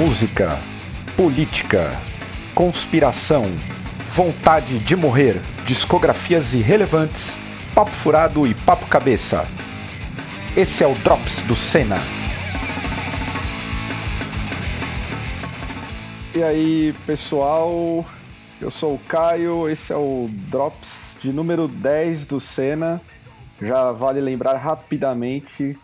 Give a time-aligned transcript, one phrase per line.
[0.00, 0.58] música,
[1.14, 1.92] política,
[2.54, 3.44] conspiração,
[3.98, 7.36] vontade de morrer, discografias irrelevantes,
[7.74, 9.46] papo furado e papo cabeça.
[10.56, 11.98] Esse é o Drops do Senna.
[16.34, 18.06] E aí, pessoal?
[18.58, 23.02] Eu sou o Caio, esse é o Drops de número 10 do Senna.
[23.60, 25.78] Já vale lembrar rapidamente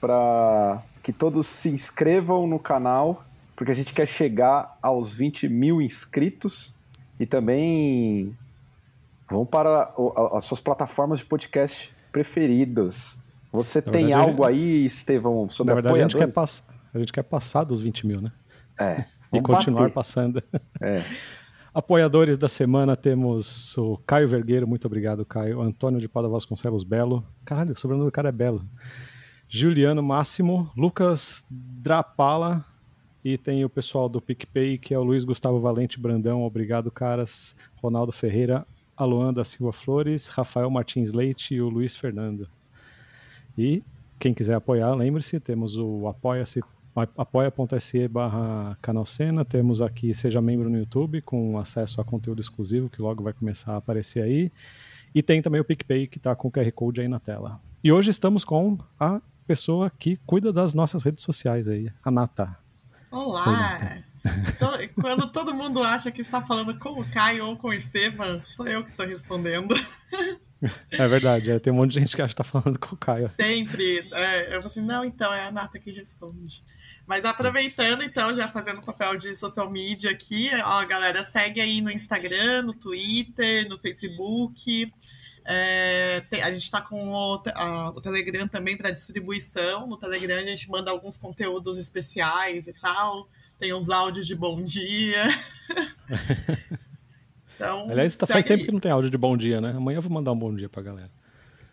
[0.00, 3.22] para que todos se inscrevam no canal,
[3.54, 6.74] porque a gente quer chegar aos 20 mil inscritos
[7.20, 8.36] e também
[9.30, 9.94] vão para
[10.32, 13.16] as suas plataformas de podcast preferidas.
[13.52, 16.64] Você Na tem verdade, algo aí, Estevão, sobre Na verdade, a gente, quer pass...
[16.92, 18.32] a gente quer passar dos 20 mil, né?
[18.76, 19.04] É.
[19.32, 19.94] e continuar bater.
[19.94, 20.42] passando.
[20.80, 21.04] É.
[21.72, 25.60] Apoiadores da semana temos o Caio Vergueiro, muito obrigado, Caio.
[25.60, 27.24] Antônio de Pada Vasconcelos Belo.
[27.44, 28.64] Caralho, o sobrenome do cara é Belo.
[29.48, 32.64] Juliano Máximo, Lucas Drapala
[33.24, 37.56] e tem o pessoal do PicPay, que é o Luiz Gustavo Valente Brandão, obrigado, caras.
[37.82, 42.48] Ronaldo Ferreira, Aluan da Silva Flores, Rafael Martins Leite e o Luiz Fernando.
[43.56, 43.82] E
[44.18, 46.62] quem quiser apoiar, lembre-se, temos o apoia-se
[47.16, 48.78] apoia.se barra
[49.48, 53.72] temos aqui Seja Membro no YouTube, com acesso a conteúdo exclusivo, que logo vai começar
[53.72, 54.50] a aparecer aí,
[55.14, 57.60] e tem também o PicPay, que está com o QR Code aí na tela.
[57.84, 62.56] E hoje estamos com a pessoa que cuida das nossas redes sociais aí, a Nata.
[63.10, 64.02] Olá!
[65.00, 68.66] Quando todo mundo acha que está falando com o Caio ou com o Estevam, sou
[68.66, 69.74] eu que estou respondendo.
[70.90, 72.98] É verdade, é, tem um monte de gente que acha que está falando com o
[72.98, 73.28] Caio.
[73.28, 73.98] Sempre.
[74.10, 76.64] É, eu falo assim, não, então é a Nata que responde.
[77.06, 81.90] Mas aproveitando, então, já fazendo papel de social media aqui, ó, galera, segue aí no
[81.90, 84.90] Instagram, no Twitter, no Facebook.
[85.48, 89.86] É, tem, a gente está com o, a, o, Telegram também para distribuição.
[89.86, 93.28] No Telegram a gente manda alguns conteúdos especiais e tal.
[93.56, 95.24] Tem uns áudios de bom dia.
[97.54, 99.70] então, Aliás, tá, faz tempo que não tem áudio de bom dia, né?
[99.70, 101.10] Amanhã eu vou mandar um bom dia pra galera.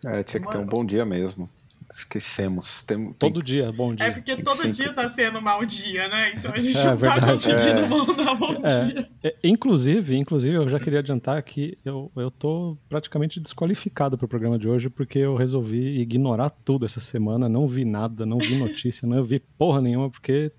[0.06, 1.50] É, tinha que ter um bom dia mesmo.
[1.90, 2.82] Esquecemos.
[2.84, 3.44] Tem, todo tem...
[3.44, 4.06] dia, bom dia.
[4.06, 4.72] É porque todo sempre...
[4.72, 6.32] dia tá sendo mau dia, né?
[6.34, 7.88] Então a gente é, não tá conseguindo é...
[7.88, 8.84] mandar bom é.
[8.84, 9.08] dia.
[9.22, 14.58] É, inclusive, inclusive, eu já queria adiantar que eu, eu tô praticamente desqualificado pro programa
[14.58, 19.06] de hoje, porque eu resolvi ignorar tudo essa semana, não vi nada, não vi notícia,
[19.06, 20.50] não vi porra nenhuma, porque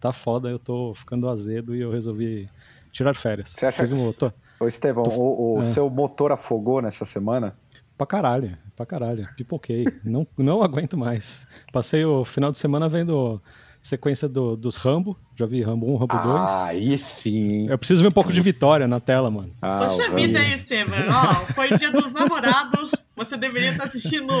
[0.00, 2.48] tá foda, eu tô ficando azedo e eu resolvi
[2.92, 3.50] tirar férias.
[3.50, 4.30] Você acha Fiz um que...
[4.60, 5.16] Ô, Estevão, tô...
[5.18, 5.64] o, o é.
[5.64, 7.54] seu motor afogou nessa semana?
[7.96, 9.24] Pra caralho, pra caralho.
[9.36, 9.84] Pipoquei.
[10.04, 11.46] não, não aguento mais.
[11.72, 13.40] Passei o final de semana vendo
[13.82, 15.16] sequência do, dos Rambo.
[15.36, 16.26] Já vi Rambo 1, Rambo 2.
[16.26, 17.68] Ah, aí sim.
[17.68, 19.50] Eu preciso ver um pouco de vitória na tela, mano.
[19.60, 20.98] Ah, Poxa vida aí, Estevam.
[21.08, 22.90] Ó, foi dia dos namorados.
[23.16, 24.32] Você deveria estar assistindo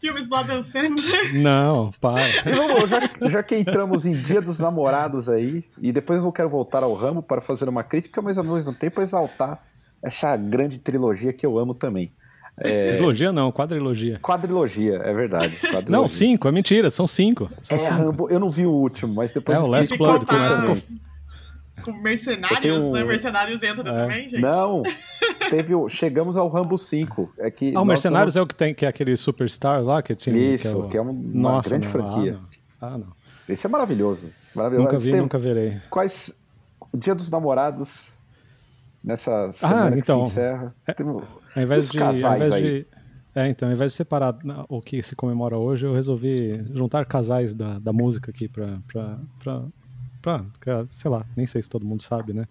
[0.00, 1.34] filmes do Adam Sandler.
[1.34, 2.22] Não, para.
[2.46, 6.82] Não, já, já que entramos em dia dos namorados aí, e depois eu quero voltar
[6.82, 9.62] ao Rambo para fazer uma crítica, mas ao mesmo tempo exaltar
[10.02, 12.10] essa grande trilogia que eu amo também.
[12.56, 12.96] É...
[12.96, 14.18] Trilogia não, quadrilogia.
[14.20, 15.56] Quadrilogia, é verdade.
[15.62, 15.90] Quadrilogia.
[15.90, 17.50] Não, cinco, é mentira, são cinco.
[17.62, 17.94] São é, cinco.
[17.94, 19.58] Rambo, eu não vi o último, mas depois...
[19.58, 21.02] É, o Last Blood começa com...
[21.82, 22.92] Com mercenários, um...
[22.92, 23.02] né?
[23.02, 23.84] Mercenários entra é.
[23.84, 24.40] também, gente.
[24.40, 24.84] Não,
[25.50, 25.88] teve o...
[25.88, 27.34] chegamos ao Rambo 5.
[27.38, 30.14] É que ah, o Mercenários é o que tem, que é aquele Superstar lá que
[30.14, 30.36] tinha.
[30.36, 30.88] Isso, que é, o...
[30.88, 32.38] que é uma Nossa, grande não, franquia.
[32.80, 32.94] Ah, não.
[32.94, 33.06] ah, não.
[33.48, 34.30] Esse é maravilhoso.
[34.54, 34.86] maravilhoso.
[34.86, 35.20] Nunca vi, tem...
[35.20, 35.80] nunca verei.
[35.90, 36.38] Quais...
[36.92, 38.12] O Dia dos Namorados,
[39.02, 40.74] nessa semana ah, então, que se encerra.
[40.86, 40.92] É...
[40.92, 41.06] Tem...
[41.06, 42.86] Ao invés de, ao invés de
[43.34, 44.36] é, então, ao invés de separar
[44.68, 49.18] o que se comemora hoje, eu resolvi juntar casais da, da música aqui pra, pra,
[49.42, 52.46] pra, pra, sei lá, nem sei se todo mundo sabe, né?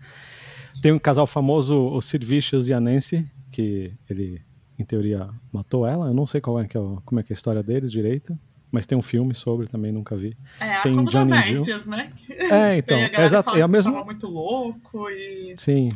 [0.82, 4.42] Tem um casal famoso, o Sid Vicious e a Nancy, que ele,
[4.80, 6.08] em teoria, matou ela.
[6.08, 8.36] Eu não sei qual é, que é, como é que é a história deles direito,
[8.72, 10.36] mas tem um filme sobre, também nunca vi.
[10.60, 11.86] É, tem Johnny Jill.
[11.86, 12.12] né?
[12.52, 13.56] É, então, é exato.
[13.56, 14.04] É a mesma...
[14.04, 15.54] muito louco e...
[15.58, 15.92] Sim.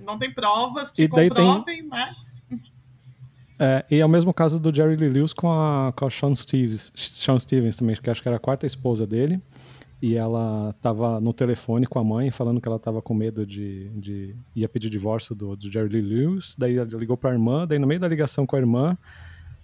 [0.00, 1.82] Não tem provas que comprovem, tem...
[1.82, 2.38] mas...
[3.60, 6.32] É, e é o mesmo caso do Jerry Lee Lewis com a, com a Sean,
[6.34, 9.40] Stevens, Sean Stevens também, que acho que era a quarta esposa dele.
[10.00, 13.88] E ela estava no telefone com a mãe, falando que ela estava com medo de,
[13.88, 14.34] de.
[14.54, 16.54] ia pedir divórcio do, do Jerry Lee Lewis.
[16.56, 18.96] Daí ela ligou para a irmã, daí no meio da ligação com a irmã,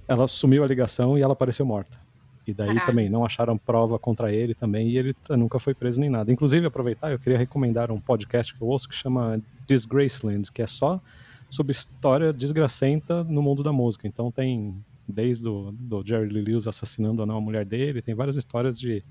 [0.09, 1.97] ela sumiu a ligação e ela apareceu morta.
[2.47, 6.11] E daí também não acharam prova contra ele também, e ele nunca foi preso nem
[6.11, 6.31] nada.
[6.31, 10.67] Inclusive, aproveitar, eu queria recomendar um podcast que eu ouço que chama Disgraceland, que é
[10.67, 11.01] só
[11.51, 14.07] sobre história desgracenta no mundo da música.
[14.07, 14.75] Então tem
[15.09, 18.79] desde o do Jerry Lee Lewis assassinando ou não a mulher dele, tem várias histórias
[18.79, 19.03] de,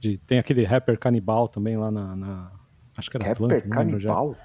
[0.00, 2.52] de tem aquele rapper canibal também lá na, na
[2.96, 4.36] acho que era rapper Atlanta, canibal?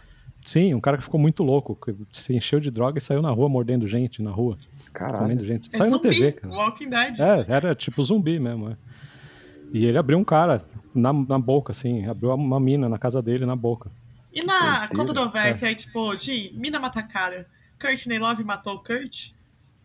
[0.47, 3.29] Sim, um cara que ficou muito louco, que se encheu de droga e saiu na
[3.29, 4.57] rua mordendo gente na rua.
[4.94, 5.19] Caralho.
[5.19, 5.69] Comendo gente.
[5.73, 6.55] É saiu zumbi, na TV, cara.
[6.55, 7.19] Walking Dead.
[7.19, 8.69] É, era tipo zumbi mesmo.
[8.69, 8.77] É.
[9.73, 10.63] E ele abriu um cara
[10.95, 12.05] na, na boca, assim.
[12.05, 13.91] Abriu uma mina na casa dele, na boca.
[14.33, 17.45] E na controvérsia aí, tipo, de mina mata cara,
[17.77, 19.31] Courtney Love matou o Kurt?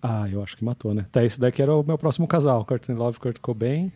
[0.01, 1.07] Ah, eu acho que matou, né?
[1.09, 3.93] Até esse daqui era o meu próximo casal, Courtney Love e Kurt Cobain.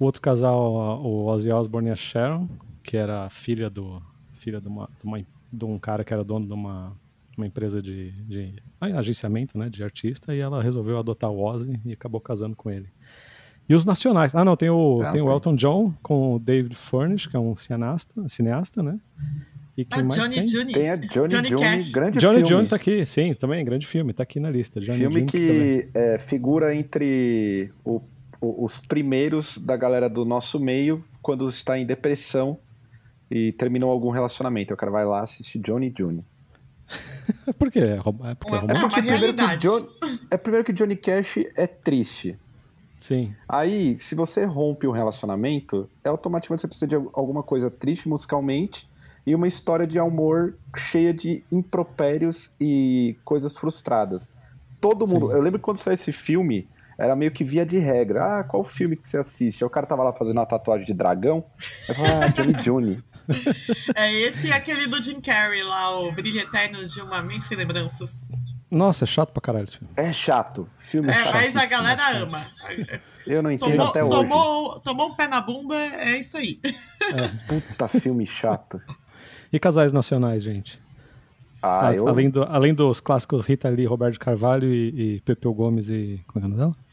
[0.00, 0.60] O outro casal,
[1.04, 2.48] o Ozzy Osbourne e a Sharon,
[2.82, 4.02] que era filha do
[4.40, 5.18] filha de, uma, de, uma,
[5.54, 6.92] de um cara que era dono de uma,
[7.36, 11.92] uma empresa de, de agenciamento, né, de artista, e ela resolveu adotar o Ozzy e
[11.92, 12.88] acabou casando com ele.
[13.68, 14.34] E os nacionais.
[14.34, 17.40] Ah, não, tem o, ah, tem o Elton John com o David Furnish, que é
[17.40, 18.98] um cineasta, cineasta né?
[19.76, 20.44] E quem ah, mais Johnny tem?
[20.44, 20.72] Johnny.
[20.72, 22.48] Tem a Johnny Johnny, Johnny grande Johnny filme.
[22.48, 24.80] Johnny tá aqui, sim, também, grande filme, tá aqui na lista.
[24.80, 28.02] Johnny filme Johnny que é, figura entre o,
[28.40, 32.58] o, os primeiros da galera do nosso meio quando está em depressão
[33.30, 34.74] e terminou algum relacionamento.
[34.74, 36.24] O cara vai lá assistir Johnny Johnny.
[37.58, 37.80] Por quê?
[37.80, 39.88] É, porque é, é, é porque primeiro que John,
[40.30, 42.36] é primeiro que Johnny Cash é triste.
[43.00, 43.34] Sim.
[43.48, 48.88] Aí, se você rompe um relacionamento, é automaticamente você precisa de alguma coisa triste musicalmente
[49.26, 54.32] e uma história de amor cheia de impropérios e coisas frustradas.
[54.80, 55.28] Todo mundo.
[55.28, 55.34] Sim.
[55.34, 56.68] Eu lembro que quando saiu esse filme,
[56.98, 58.40] era meio que via de regra.
[58.40, 59.62] Ah, qual filme que você assiste?
[59.62, 61.44] Aí o cara tava lá fazendo uma tatuagem de dragão.
[61.88, 63.02] Eu falava, ah, Johnny Johnny.
[63.94, 67.56] É esse e aquele do Jim Carrey lá, o Brilho Eterno de uma Mente Sem
[67.56, 68.28] Lembranças.
[68.70, 69.92] Nossa, é chato pra caralho esse filme.
[69.96, 70.68] É chato.
[70.78, 72.44] Filme é, mas a galera ama.
[73.26, 74.16] Eu não entendo tomou, até hoje.
[74.16, 76.60] Tomou, tomou um pé na bunda, é isso aí.
[76.64, 77.28] É.
[77.46, 78.82] Puta filme chato.
[79.52, 80.82] E casais nacionais, gente?
[81.62, 82.08] Ah, ah, eu...
[82.08, 86.20] além, do, além dos clássicos Rita Lee, Roberto Carvalho e, e Pepeu Gomes e.
[86.26, 86.83] Como é o nome dela?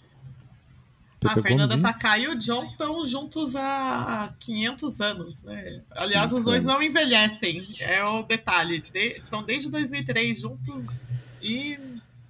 [1.23, 5.81] A Fernanda Gomes, Takai e o John estão juntos há 500 anos, né?
[5.91, 8.83] Aliás, os dois não envelhecem, é o detalhe.
[8.93, 11.77] Estão de, desde 2003 juntos e...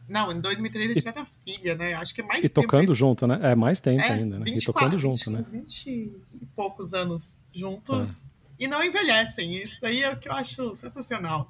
[0.09, 1.93] Não, em 2003 eles tiveram a filha, né?
[1.93, 3.39] Acho que é mais E tempo tocando junto, né?
[3.43, 4.45] É mais tempo é, ainda, né?
[4.45, 5.59] 24, e tocando junto, 20, né?
[5.61, 8.13] 20 e poucos anos juntos é.
[8.59, 9.55] e não envelhecem.
[9.55, 11.49] Isso daí é o que eu acho sensacional.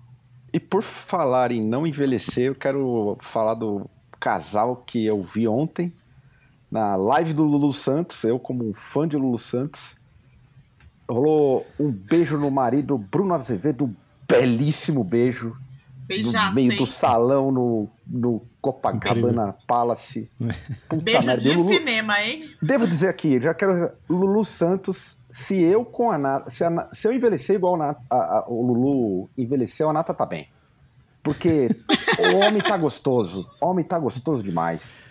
[0.53, 3.89] E por falar em não envelhecer, eu quero falar do
[4.19, 5.91] casal que eu vi ontem,
[6.71, 9.97] na live do Lulu Santos, eu como um fã de Lulu Santos,
[11.07, 13.95] rolou um beijo no marido Bruno Azevedo, um
[14.27, 15.55] belíssimo beijo.
[16.07, 19.55] Beijaço, no meio do salão no, no Copacabana Incrível.
[19.67, 20.29] Palace.
[20.87, 21.41] Puta beijo merda.
[21.41, 21.69] de Lulu...
[21.69, 22.49] cinema, hein?
[22.61, 27.07] Devo dizer aqui, já quero Lulu Santos, se eu com a Nata, se, a, se
[27.07, 30.47] eu envelhecer igual a Nata, a, a, o Lulu envelheceu, a Nata tá bem.
[31.23, 31.69] Porque
[32.17, 33.47] o homem tá gostoso.
[33.61, 35.07] O homem tá gostoso demais.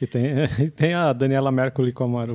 [0.00, 0.24] E tem,
[0.58, 2.26] e tem a Daniela Mercury como a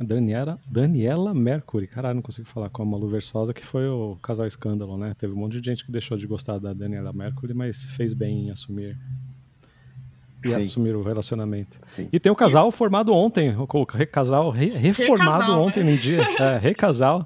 [0.00, 4.46] Daniela, Daniela Mercury, caralho, não consigo falar, com a Malu Versosa, que foi o casal
[4.46, 5.14] escândalo, né?
[5.18, 8.46] Teve um monte de gente que deixou de gostar da Daniela Mercury, mas fez bem
[8.46, 8.96] em assumir
[10.44, 10.60] e Sim.
[10.60, 11.78] assumir o relacionamento.
[11.82, 12.08] Sim.
[12.12, 15.92] E tem o casal formado ontem, o casal re, reformado recasal, ontem né?
[15.92, 17.24] no dia, é, recasal,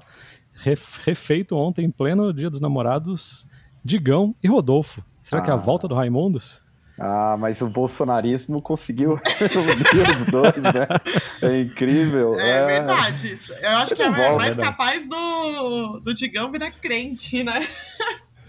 [1.03, 3.47] refeito ontem em pleno Dia dos Namorados,
[3.83, 5.03] Digão e Rodolfo.
[5.21, 5.43] Será ah.
[5.43, 6.61] que é a volta do Raimundos?
[6.99, 10.87] Ah, mas o bolsonarismo conseguiu unir os dois, né?
[11.41, 12.39] É incrível.
[12.39, 12.65] É, é...
[12.65, 13.39] verdade.
[13.61, 14.63] Eu acho que é volta, mais né?
[14.63, 17.67] capaz do, do Digão virar crente, né?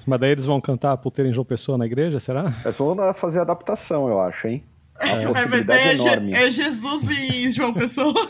[0.06, 2.54] Mas daí eles vão cantar Puteira em João Pessoa na igreja, será?
[2.64, 4.64] É só fazer adaptação, eu acho, hein?
[4.98, 6.32] É, mas é, enorme.
[6.32, 8.28] é Jesus em João Pessoa.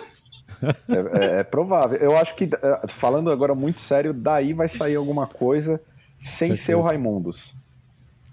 [0.60, 1.96] É, é, é, provável.
[1.98, 5.80] Eu acho que, é, falando agora muito sério, daí vai sair alguma coisa
[6.18, 6.62] sem Certeza.
[6.64, 7.54] ser o Raimundos.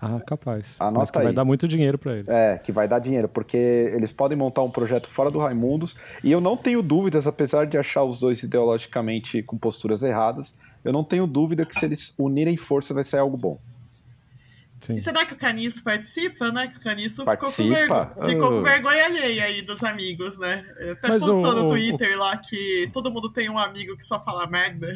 [0.01, 0.79] Ah, capaz.
[0.79, 1.23] Anota Mas que aí.
[1.25, 2.27] vai dar muito dinheiro para eles.
[2.27, 6.31] É, que vai dar dinheiro, porque eles podem montar um projeto fora do Raimundos, e
[6.31, 11.03] eu não tenho dúvidas, apesar de achar os dois ideologicamente com posturas erradas, eu não
[11.03, 13.59] tenho dúvida que se eles unirem força vai sair algo bom.
[14.79, 14.95] Sim.
[14.95, 16.67] E será que o Caniço participa, né?
[16.67, 17.95] Que o Caniço ficou, com, vergo...
[18.25, 20.63] ficou com, vergonha alheia aí dos amigos, né?
[20.91, 22.19] Até Mas postou o, no Twitter o...
[22.19, 24.93] lá que todo mundo tem um amigo que só fala merda.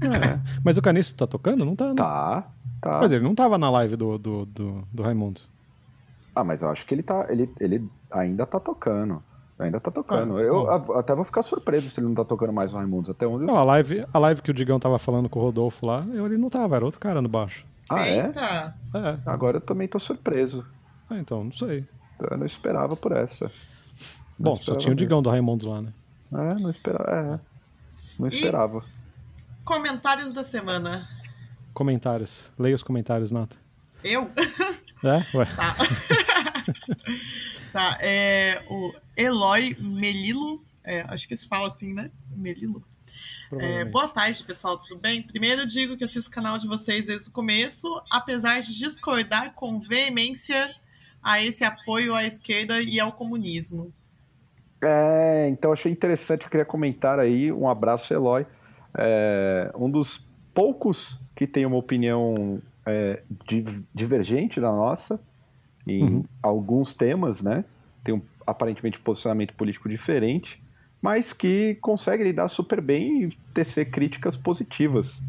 [0.00, 0.40] É.
[0.64, 1.64] Mas o Caniço tá tocando?
[1.64, 1.94] Não tá, né?
[1.94, 2.50] Tá.
[2.84, 2.98] Tá.
[3.00, 5.40] Mas ele não tava na live do, do, do, do, Raimundo.
[6.36, 7.26] Ah, mas eu acho que ele tá.
[7.30, 9.22] Ele, ele ainda tá tocando.
[9.58, 10.36] Ainda tá tocando.
[10.36, 13.10] Ah, eu até vou ficar surpreso se ele não tá tocando mais o Raimundo.
[13.10, 15.86] Até onde Não, a live, a live que o Digão tava falando com o Rodolfo
[15.86, 17.64] lá, ele não tava, era outro cara no baixo.
[17.88, 18.26] Ah, é?
[18.26, 18.74] Eita.
[18.96, 19.18] é?
[19.24, 20.66] Agora eu também tô surpreso.
[21.08, 21.86] Ah, então, não sei.
[22.20, 23.50] Eu não esperava por essa.
[24.38, 25.90] Não Bom, só tinha o Digão do Raimundo lá, né?
[26.34, 27.10] É, não esperava.
[27.10, 27.40] É.
[28.18, 28.84] Não esperava.
[29.60, 31.08] E comentários da semana.
[31.74, 32.52] Comentários.
[32.56, 33.56] Leia os comentários, Nata.
[34.02, 34.30] Eu?
[35.02, 35.36] É?
[35.36, 35.44] Ué.
[35.44, 35.76] Tá.
[37.72, 37.98] tá.
[38.00, 40.62] É, o Eloy Melilo.
[40.84, 42.10] É, acho que se fala assim, né?
[42.30, 42.82] Melilo.
[43.58, 45.22] É, boa tarde, pessoal, tudo bem?
[45.22, 49.80] Primeiro digo que assisto o canal de vocês desde o começo, apesar de discordar com
[49.80, 50.74] veemência
[51.22, 53.92] a esse apoio à esquerda e ao comunismo.
[54.80, 58.46] É, então achei interessante, eu queria comentar aí, um abraço, Eloy.
[58.96, 63.22] É, um dos poucos que tem uma opinião é,
[63.94, 65.20] divergente da nossa
[65.86, 66.24] em uhum.
[66.42, 67.64] alguns temas, né?
[68.02, 70.62] Tem um aparentemente posicionamento político diferente,
[71.00, 75.20] mas que consegue lidar super bem e tecer críticas positivas.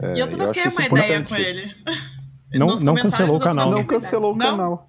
[0.00, 1.04] É, e eu troquei uma importante.
[1.04, 1.74] ideia com ele.
[2.52, 3.70] Não, não cancelou o canal.
[3.70, 4.88] Não cancelou o canal.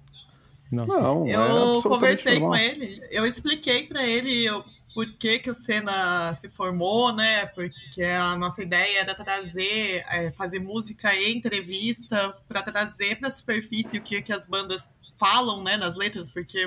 [0.70, 0.86] Não.
[0.86, 2.50] não eu é conversei normal.
[2.50, 4.48] com ele, eu expliquei para ele
[4.96, 7.44] por que, que o Senna se formou, né?
[7.44, 13.30] Porque a nossa ideia era trazer, é, fazer música e entrevista para trazer para a
[13.30, 14.88] superfície o que, que as bandas
[15.18, 16.66] falam, né, nas letras, porque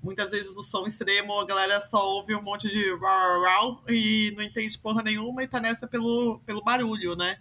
[0.00, 4.32] muitas vezes o som extremo a galera só ouve um monte de rau, rau, e
[4.36, 7.36] não entende porra nenhuma e tá nessa pelo, pelo barulho, né?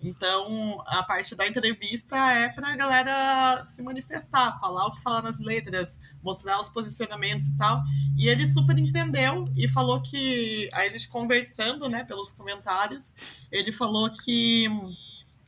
[0.00, 5.22] Então, a parte da entrevista é para a galera se manifestar, falar o que fala
[5.22, 7.82] nas letras, mostrar os posicionamentos e tal.
[8.16, 13.12] E ele super entendeu e falou que, aí a gente conversando, né, pelos comentários,
[13.50, 14.68] ele falou que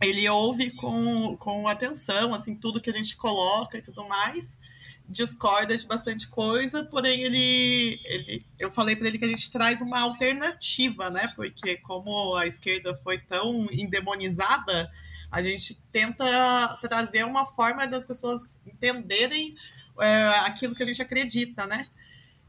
[0.00, 4.56] ele ouve com, com atenção, assim, tudo que a gente coloca e tudo mais,
[5.10, 9.80] discorda de bastante coisa, porém ele, ele eu falei para ele que a gente traz
[9.80, 11.32] uma alternativa, né?
[11.34, 14.88] Porque como a esquerda foi tão endemonizada,
[15.30, 19.56] a gente tenta trazer uma forma das pessoas entenderem
[20.00, 21.86] é, aquilo que a gente acredita, né?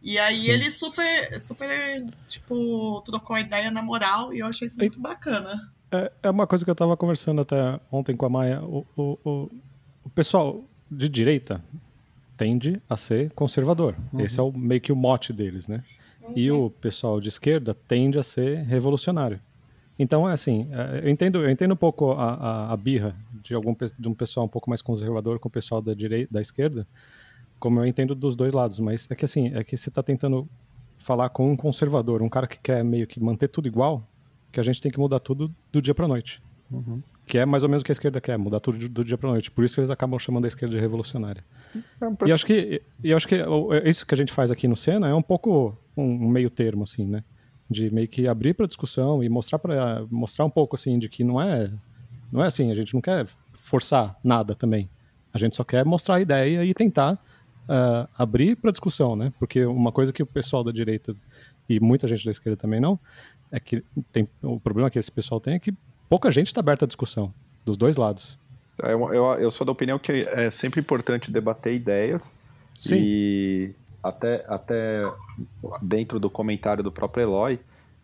[0.01, 0.49] E aí Sim.
[0.49, 5.71] ele super, super, tipo, trocou a ideia na moral e eu achei isso muito bacana.
[5.91, 8.61] É, é uma coisa que eu estava conversando até ontem com a Maia.
[8.61, 9.51] O, o, o,
[10.03, 11.63] o pessoal de direita,
[12.41, 13.95] tende a ser conservador.
[14.11, 14.21] Uhum.
[14.21, 15.83] Esse é o, meio que o mote deles, né?
[16.23, 16.33] Uhum.
[16.35, 19.39] E o pessoal de esquerda tende a ser revolucionário.
[19.99, 23.53] Então, é assim, é, eu entendo, eu entendo um pouco a, a, a, birra de,
[23.53, 26.87] algum, de um pessoal um pouco mais conservador com o pessoal da direita, da esquerda,
[27.59, 30.47] como eu entendo dos dois lados, mas é que assim, é que você está tentando
[30.97, 34.01] falar com um conservador, um cara que quer meio que manter tudo igual,
[34.51, 36.41] que a gente tem que mudar tudo do dia para noite.
[36.71, 37.03] Uhum.
[37.31, 39.29] Que é mais ou menos o que a esquerda quer, mudar tudo do dia para
[39.29, 39.49] noite.
[39.49, 41.41] Por isso que eles acabam chamando a esquerda de revolucionária.
[41.73, 44.75] É, e acho que, e acho que é, isso que a gente faz aqui no
[44.75, 47.23] Senna é um pouco um meio termo, assim, né?
[47.69, 51.23] De meio que abrir para discussão e mostrar para mostrar um pouco assim de que
[51.23, 51.71] não é
[52.33, 53.25] não é assim, a gente não quer
[53.63, 54.89] forçar nada também.
[55.33, 59.31] A gente só quer mostrar a ideia e tentar uh, abrir para discussão, né?
[59.39, 61.15] Porque uma coisa que o pessoal da direita
[61.69, 62.99] e muita gente da esquerda também não
[63.51, 65.73] é que tem o problema que esse pessoal tem é que
[66.11, 67.33] pouca gente está aberta à discussão
[67.65, 68.37] dos dois lados.
[68.77, 72.35] Eu, eu, eu, sou da opinião que é sempre importante debater ideias
[72.81, 72.95] Sim.
[72.97, 73.71] e
[74.03, 75.03] até, até
[75.81, 77.59] dentro do comentário do próprio Eloy,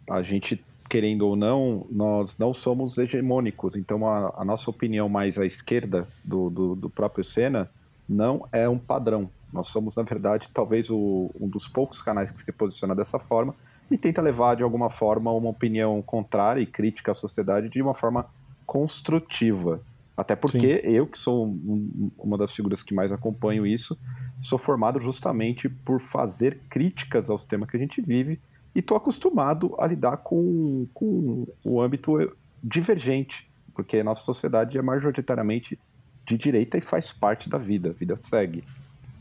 [0.09, 5.37] a gente, querendo ou não, nós não somos hegemônicos, então a, a nossa opinião mais
[5.37, 7.69] à esquerda do, do, do, próprio Senna
[8.07, 9.29] não é um padrão.
[9.51, 13.53] Nós somos, na verdade, talvez o, um dos poucos canais que se posiciona dessa forma
[13.89, 17.93] e tenta levar, de alguma forma, uma opinião contrária e crítica à sociedade de uma
[17.93, 18.25] forma
[18.65, 19.79] construtiva.
[20.15, 20.89] Até porque Sim.
[20.89, 23.97] eu, que sou um, uma das figuras que mais acompanho isso,
[24.41, 28.39] sou formado justamente por fazer críticas ao sistema que a gente vive
[28.75, 32.31] e estou acostumado a lidar com, com o âmbito
[32.63, 35.79] divergente, porque a nossa sociedade é majoritariamente
[36.25, 38.63] de direita e faz parte da vida, a vida segue.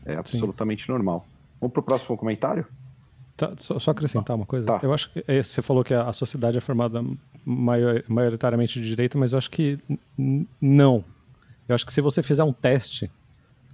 [0.04, 0.92] É absolutamente Sim.
[0.92, 1.26] normal.
[1.60, 2.66] Vamos para o próximo comentário?
[3.36, 4.66] Tá, só, só, acrescentar uma coisa.
[4.66, 4.80] Tá.
[4.82, 7.04] Eu acho que é, você falou que a, sociedade é formada
[7.44, 9.78] maior, maioritariamente de direita, mas eu acho que
[10.60, 11.04] não.
[11.68, 13.10] Eu acho que se você fizer um teste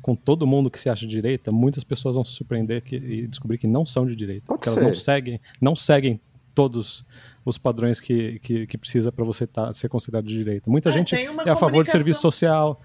[0.03, 3.27] com todo mundo que se acha de direita, muitas pessoas vão se surpreender que, e
[3.29, 4.47] descobrir que não são de direita.
[4.47, 6.21] Pode elas não seguem, não seguem
[6.55, 7.05] todos
[7.45, 10.69] os padrões que, que, que precisa para você tá, ser considerado de direita.
[10.69, 12.81] Muita é, gente é a favor de serviço social.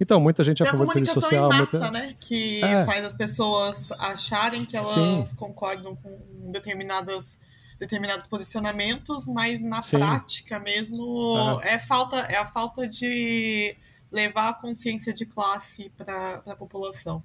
[0.00, 1.52] Então, muita gente é a favor do serviço social.
[1.52, 1.90] Em massa, muita...
[1.92, 2.16] né?
[2.18, 2.86] Que é.
[2.86, 5.36] faz as pessoas acharem que elas Sim.
[5.36, 7.38] concordam com determinadas
[7.78, 9.96] determinados posicionamentos, mas na Sim.
[9.96, 11.74] prática mesmo é.
[11.74, 13.74] é falta é a falta de
[14.12, 17.22] levar a consciência de classe para a população.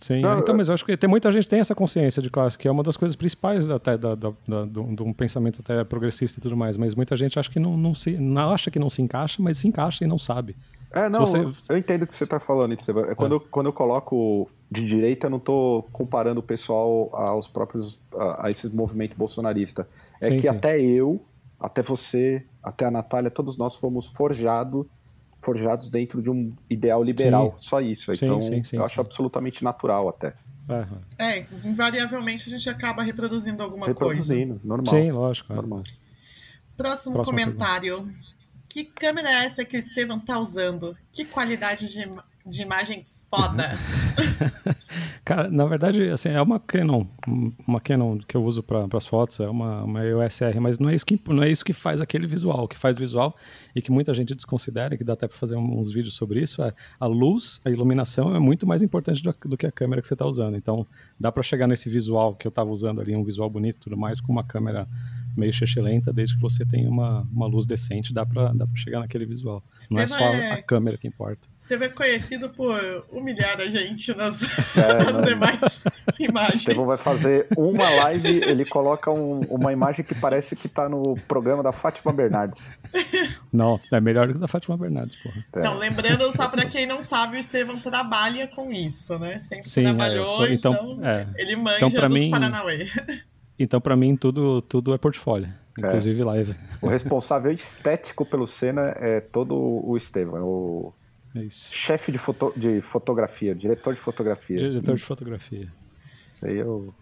[0.00, 2.28] Sim, Não, então, mas eu acho que tem muita gente que tem essa consciência de
[2.28, 5.82] classe, que é uma das coisas principais até da, da, da, de um pensamento até
[5.84, 8.78] progressista e tudo mais, mas muita gente acha que não, não se não acha que
[8.78, 10.56] não se encaixa, mas se encaixa e não sabe.
[10.94, 11.72] É, não, você...
[11.72, 13.36] eu entendo o que você está falando, É quando, é.
[13.36, 18.46] Eu, quando eu coloco de direita, eu não estou comparando o pessoal aos próprios, a,
[18.46, 19.88] a esse movimento bolsonarista.
[20.20, 20.48] É sim, que sim.
[20.48, 21.20] até eu,
[21.58, 24.88] até você, até a Natália, todos nós fomos forjado,
[25.40, 27.68] forjados dentro de um ideal liberal, sim.
[27.68, 28.12] só isso.
[28.12, 28.38] Então,
[28.72, 30.32] eu acho absolutamente natural até.
[30.68, 30.98] Uhum.
[31.18, 34.62] É, invariavelmente a gente acaba reproduzindo alguma reproduzindo, coisa.
[34.62, 34.94] Reproduzindo, normal.
[34.94, 35.52] Sim, lógico.
[35.52, 35.56] É.
[35.56, 35.82] Normal.
[36.76, 37.96] Próximo, Próximo comentário.
[37.96, 38.33] Pergunta.
[38.74, 40.96] Que câmera é essa que o Estevam tá usando?
[41.12, 42.10] Que qualidade de,
[42.44, 43.78] de imagem foda!
[45.24, 47.06] Cara, na verdade, assim, é uma Canon,
[47.68, 50.90] uma Canon que eu uso para as fotos, é uma, uma EOS R, mas não
[50.90, 52.64] é, isso que, não é isso que faz aquele visual.
[52.64, 53.36] O que faz visual
[53.76, 56.74] e que muita gente desconsidera, que dá até para fazer uns vídeos sobre isso, é
[56.98, 60.14] a luz, a iluminação é muito mais importante do, do que a câmera que você
[60.14, 60.56] está usando.
[60.56, 60.84] Então,
[61.18, 63.96] dá para chegar nesse visual que eu estava usando ali, um visual bonito e tudo
[63.96, 64.84] mais, com uma câmera
[65.36, 69.26] meio lenta, desde que você tenha uma, uma luz decente, dá para dá chegar naquele
[69.26, 69.62] visual.
[69.90, 70.52] Não é só é...
[70.52, 71.48] a câmera que importa.
[71.58, 72.78] Você é conhecido por
[73.10, 74.42] humilhar a gente nas,
[74.76, 75.58] é, nas demais
[76.20, 76.56] imagens.
[76.56, 81.16] Estevão vai fazer uma live, ele coloca um, uma imagem que parece que está no
[81.26, 82.78] programa da Fátima Bernardes.
[83.50, 85.36] Não, é melhor do que da Fátima Bernardes, porra.
[85.54, 85.58] É.
[85.58, 89.38] Então, lembrando, só para quem não sabe, o Estevão trabalha com isso, né?
[89.38, 91.26] Sempre Sim, é, trabalhou, é, sou, então, então é.
[91.36, 92.86] ele manja então, dos mim, Paranauê.
[93.64, 95.86] Então, para mim, tudo, tudo é portfólio, é.
[95.86, 96.54] inclusive live.
[96.82, 100.94] O responsável estético pelo Senna é todo o Estevão, o
[101.34, 104.58] é chefe de, foto, de fotografia, diretor de fotografia.
[104.58, 105.66] Diretor de fotografia.
[106.32, 106.92] Isso aí é o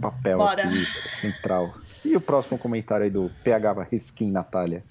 [0.00, 1.74] papel aqui, central.
[2.02, 4.82] E o próximo comentário aí do PH Riskin, Natália.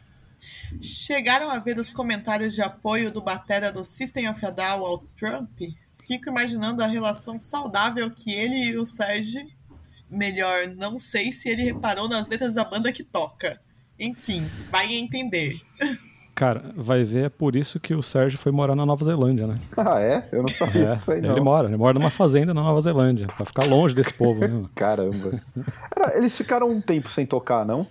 [0.80, 5.00] Chegaram a ver os comentários de apoio do batera do System of a Down ao
[5.18, 5.60] Trump?
[6.06, 9.57] Fico imaginando a relação saudável que ele e o Sérgio
[10.10, 13.60] melhor, não sei se ele reparou nas letras da banda que toca.
[14.00, 15.60] Enfim, vai entender.
[16.38, 19.56] Cara, vai ver, é por isso que o Sérgio foi morar na Nova Zelândia, né?
[19.76, 20.30] Ah, é?
[20.32, 21.32] Eu não sabia é, disso aí, não.
[21.32, 24.66] Ele mora, ele mora numa fazenda na Nova Zelândia, pra ficar longe desse povo, né?
[24.76, 25.42] Caramba.
[25.90, 27.88] Cara, eles ficaram um tempo sem tocar, não?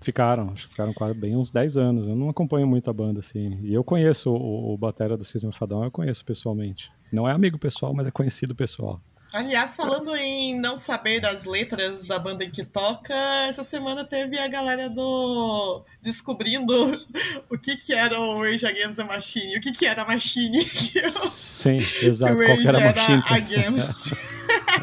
[0.00, 2.06] Ficaram, acho que ficaram quase bem uns 10 anos.
[2.06, 3.58] Eu não acompanho muito a banda, assim.
[3.62, 6.92] E eu conheço o, o batera do System Fadão, eu conheço pessoalmente.
[7.10, 9.00] Não é amigo pessoal, mas é conhecido pessoal.
[9.34, 13.12] Aliás, falando em não saber das letras da banda em que toca,
[13.48, 17.04] essa semana teve a galera do descobrindo
[17.50, 20.64] o que que era o Rage Against the Machine, o que que era a Machine.
[21.18, 23.22] Sim, exato, qual era a Machine.
[23.26, 24.12] Against.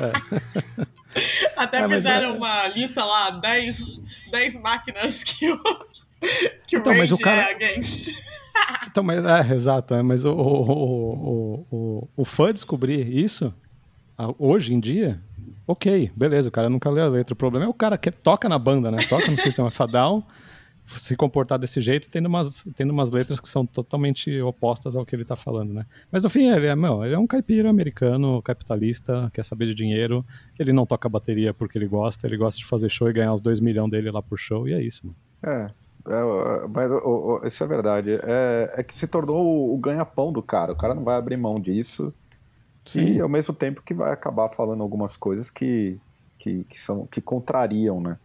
[0.02, 1.22] é.
[1.56, 2.38] Até é, fizeram é...
[2.38, 3.80] uma lista lá, 10,
[4.32, 5.64] 10 máquinas que o,
[6.68, 7.44] que então, o Rage o cara...
[7.44, 8.14] é against.
[8.86, 13.54] Então, mas, é, exato, é, mas o, o, o, o, o fã descobrir isso
[14.38, 15.20] hoje em dia,
[15.68, 17.34] ok, beleza, o cara nunca lê a letra.
[17.34, 18.98] O problema é o cara que toca na banda, né?
[19.10, 20.24] Toca no sistema Fadal,
[20.88, 25.16] se comportar desse jeito, tendo umas, tendo umas letras que são totalmente opostas ao que
[25.16, 25.86] ele tá falando, né?
[26.12, 29.74] Mas no fim, ele é, meu, ele é um caipira americano, capitalista, quer saber de
[29.74, 30.26] dinheiro,
[30.60, 33.42] ele não toca bateria porque ele gosta, ele gosta de fazer show e ganhar os
[33.42, 35.18] 2 milhões dele lá por show, e é isso, mano.
[35.44, 35.72] É,
[36.08, 36.92] é, mas
[37.54, 38.12] isso é verdade.
[38.24, 40.72] É, é que se tornou o ganha-pão do cara.
[40.72, 42.14] O cara não vai abrir mão disso.
[42.86, 43.14] Sim.
[43.14, 46.00] E ao mesmo tempo que vai acabar falando algumas coisas que,
[46.40, 48.18] que, que são, que contrariam, né?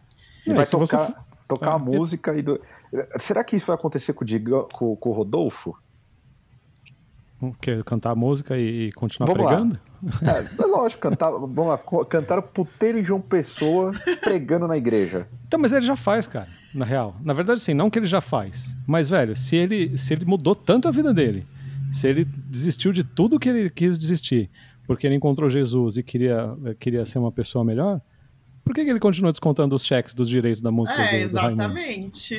[0.45, 1.13] E é, vai tocar, você...
[1.47, 2.41] tocar ah, a música e.
[2.41, 2.59] Do...
[3.19, 5.75] Será que isso vai acontecer com o, Diga, com, com o Rodolfo?
[7.39, 7.83] O quê?
[7.85, 9.79] Cantar a música e continuar vamos pregando?
[10.23, 13.91] É, é, lógico, cantar, vamos lá, cantar o puteiro em João Pessoa
[14.21, 15.27] pregando na igreja.
[15.47, 17.15] Então, mas ele já faz, cara, na real.
[17.21, 18.75] Na verdade, sim, não que ele já faz.
[18.87, 21.45] Mas, velho, se ele, se ele mudou tanto a vida dele
[21.91, 24.49] se ele desistiu de tudo que ele quis desistir,
[24.85, 28.01] porque ele encontrou Jesus e queria, queria ser uma pessoa melhor,
[28.63, 31.01] por que, que ele continua descontando os cheques dos direitos da música?
[31.01, 32.37] É, do, exatamente.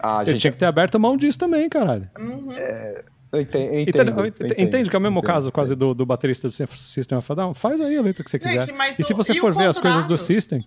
[0.00, 0.40] Ah, ele gente...
[0.40, 2.10] tinha que ter aberto a mão disso também, caralho.
[2.18, 2.52] Uhum.
[2.52, 5.94] É, eu entendo, eu entendo, entende, entendo, entende que é o mesmo caso quase do,
[5.94, 7.54] do baterista do System of a Down?
[7.54, 8.66] Faz aí a letra que você quiser.
[8.66, 10.66] Gente, e se você for ver as coisas do System...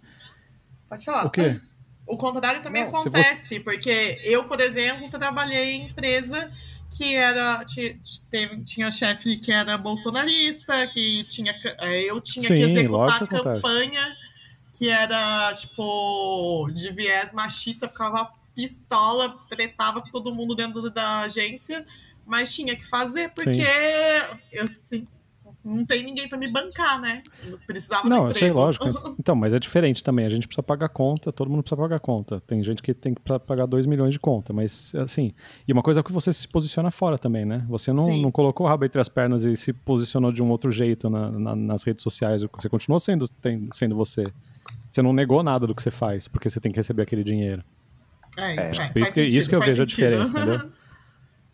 [0.87, 1.25] Pode falar.
[1.25, 1.59] O quê?
[2.07, 3.59] O contrário também Não, acontece, você...
[3.59, 6.49] porque eu, por exemplo, trabalhei em empresa
[6.95, 7.63] que era
[8.29, 13.27] teve, tinha chefe que era bolsonarista, que tinha é, eu tinha Sim, que executar a
[13.27, 14.15] campanha
[14.77, 21.85] que era tipo de viés machista, ficava pistola, tretava com todo mundo dentro da agência,
[22.25, 24.39] mas tinha que fazer porque Sim.
[24.51, 24.69] eu
[25.63, 27.21] não tem ninguém para me bancar, né?
[27.45, 28.85] Eu precisava Não, eu sei, lógico.
[29.19, 30.25] Então, mas é diferente também.
[30.25, 32.41] A gente precisa pagar conta, todo mundo precisa pagar conta.
[32.47, 35.33] Tem gente que tem que pagar 2 milhões de conta, mas assim.
[35.67, 37.65] E uma coisa é que você se posiciona fora também, né?
[37.67, 40.71] Você não, não colocou o rabo entre as pernas e se posicionou de um outro
[40.71, 42.41] jeito na, na, nas redes sociais.
[42.41, 44.31] Você continuou sendo, tem, sendo você.
[44.89, 47.61] Você não negou nada do que você faz, porque você tem que receber aquele dinheiro.
[48.37, 48.85] É, isso, é.
[48.85, 48.87] é.
[48.87, 50.05] Isso, que, sentido, isso que eu vejo sentido.
[50.05, 50.71] a diferença, entendeu?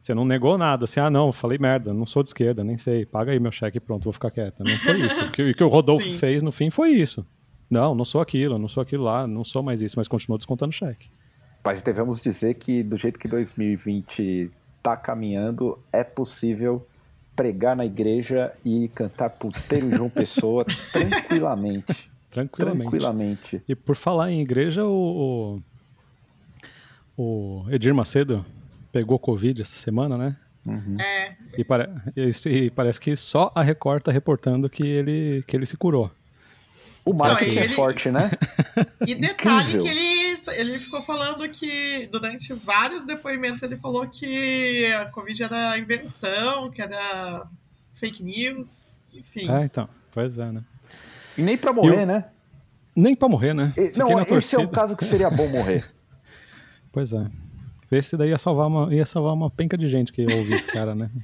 [0.05, 3.07] Você não negou nada, assim, ah, não, falei merda, não sou de esquerda, nem sei,
[3.07, 4.63] paga aí meu cheque e pronto, vou ficar quieta.
[4.63, 5.25] Não foi isso.
[5.25, 6.19] o que, que o Rodolfo Sim.
[6.19, 7.25] fez no fim foi isso.
[7.67, 10.71] Não, não sou aquilo, não sou aquilo lá, não sou mais isso, mas continuou descontando
[10.71, 11.09] cheque.
[11.63, 16.85] Mas devemos dizer que do jeito que 2020 está caminhando, é possível
[17.35, 22.11] pregar na igreja e cantar puteiro João Pessoa tranquilamente.
[22.29, 22.91] Tranquilamente.
[22.91, 23.61] Tranquilamente.
[23.67, 25.59] E por falar em igreja, o,
[27.17, 28.45] o, o Edir Macedo
[28.95, 30.37] pegou Covid essa semana, né?
[30.65, 30.95] Uhum.
[31.01, 31.35] É.
[31.57, 31.89] E, pare...
[32.15, 36.09] e, parece que só a Record tá reportando que ele, que ele se curou.
[37.03, 38.31] O marketing é forte, né?
[39.05, 45.05] E detalhe que ele, ele ficou falando que durante vários depoimentos ele falou que a
[45.07, 47.45] Covid era invenção, que era
[47.95, 49.51] fake news, enfim.
[49.51, 50.63] É, então, pois é, né?
[51.37, 52.05] E nem pra morrer, eu...
[52.07, 52.25] né?
[52.95, 53.73] Nem pra morrer, né?
[53.77, 54.61] E, não, esse torcida.
[54.61, 55.83] é um caso que seria bom morrer.
[56.93, 57.27] pois é.
[57.91, 60.71] Esse daí ia salvar uma, ia salvar uma penca de gente que ia ouvir esse
[60.71, 61.09] cara, né?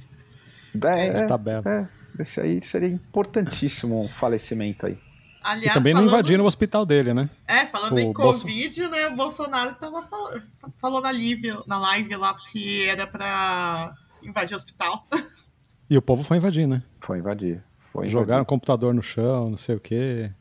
[0.73, 1.63] É, de tabela.
[1.65, 1.85] É,
[2.17, 4.97] esse aí seria importantíssimo um falecimento aí.
[5.43, 6.09] Aliás, e também falando...
[6.09, 7.29] não invadiram o hospital dele, né?
[7.45, 8.89] É, falando o em Covid, Bolso...
[8.89, 9.07] né?
[9.07, 10.41] O Bolsonaro tava falando,
[10.79, 13.91] falou na live, na live lá que era pra
[14.23, 14.99] invadir o hospital.
[15.89, 16.81] E o povo foi invadir, né?
[17.01, 17.61] Foi invadir.
[17.91, 20.31] Foi Jogaram o computador no chão, não sei o quê.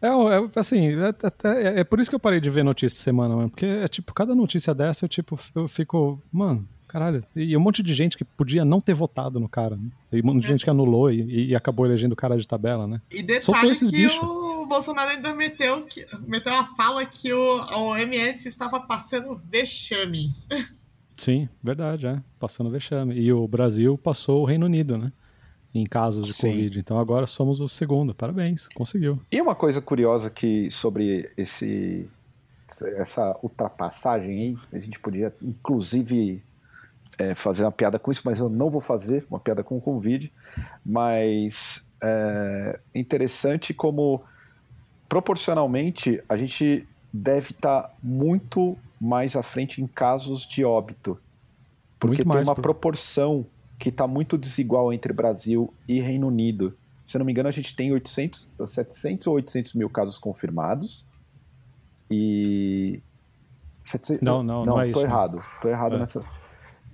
[0.00, 1.08] É, é assim, é,
[1.48, 3.50] é, é, por isso que eu parei de ver notícia semana, mano.
[3.50, 7.20] Porque é tipo, cada notícia dessa eu tipo, eu fico, mano, caralho.
[7.34, 9.76] E um monte de gente que podia não ter votado no cara.
[9.76, 9.90] Né?
[10.12, 12.86] E um monte de gente que anulou e, e acabou elegendo o cara de tabela,
[12.86, 13.00] né?
[13.10, 14.18] E detalhe esses que bichos.
[14.22, 20.30] o Bolsonaro ainda meteu, que, meteu a fala que o, a OMS estava passando vexame.
[21.16, 22.22] Sim, verdade, é.
[22.38, 23.16] Passando vexame.
[23.16, 25.12] E o Brasil passou o Reino Unido, né?
[25.78, 26.48] Em casos de Sim.
[26.48, 26.78] Covid.
[26.78, 28.14] Então agora somos o segundo.
[28.14, 29.18] Parabéns, conseguiu.
[29.30, 32.08] E uma coisa curiosa que sobre esse
[32.96, 36.42] essa ultrapassagem aí, a gente podia inclusive
[37.18, 39.80] é, fazer uma piada com isso, mas eu não vou fazer uma piada com o
[39.80, 40.30] Covid.
[40.84, 44.22] Mas é interessante como
[45.08, 51.18] proporcionalmente a gente deve estar tá muito mais à frente em casos de óbito.
[51.98, 53.44] Porque tem uma proporção
[53.78, 56.74] que está muito desigual entre Brasil e Reino Unido.
[57.06, 61.06] Se não me engano, a gente tem 800, 700 ou 800 mil casos confirmados.
[62.10, 63.00] E.
[63.82, 64.22] 700...
[64.22, 65.08] Não, não, não, não é tô isso.
[65.08, 65.42] errado.
[65.62, 65.98] Tô errado é.
[66.00, 66.20] nessa.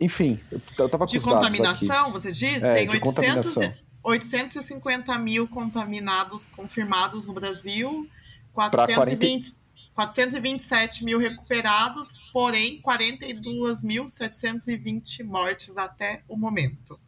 [0.00, 0.38] Enfim,
[0.78, 2.62] eu tava com De contaminação, você diz?
[2.62, 3.56] É, tem 800,
[4.04, 8.08] 850 mil contaminados confirmados no Brasil,
[8.52, 9.56] 420,
[9.94, 16.98] 427 mil recuperados, porém 42.720 mortes até o momento.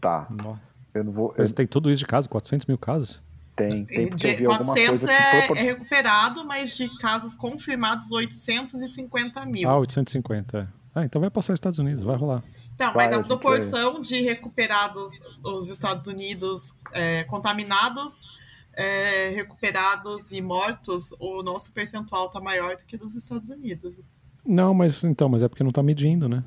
[0.00, 0.28] Tá.
[0.94, 1.34] Eu não vou.
[1.36, 1.56] Mas eu...
[1.56, 2.26] tem tudo isso de casos?
[2.28, 3.20] 400 mil casos?
[3.54, 5.58] Tem, tem porque de, eu vi 400 é, propor...
[5.58, 9.68] é, recuperado, mas de casos confirmados 850 mil.
[9.68, 10.58] Ah, 850.
[10.58, 10.66] É.
[10.94, 12.42] Ah, então vai passar os Estados Unidos, vai rolar.
[12.74, 18.39] Então, mas a proporção de recuperados os Estados Unidos é, contaminados
[18.80, 23.98] é, recuperados e mortos, o nosso percentual está maior do que dos Estados Unidos.
[24.44, 26.42] Não, mas então, mas é porque não está medindo, né?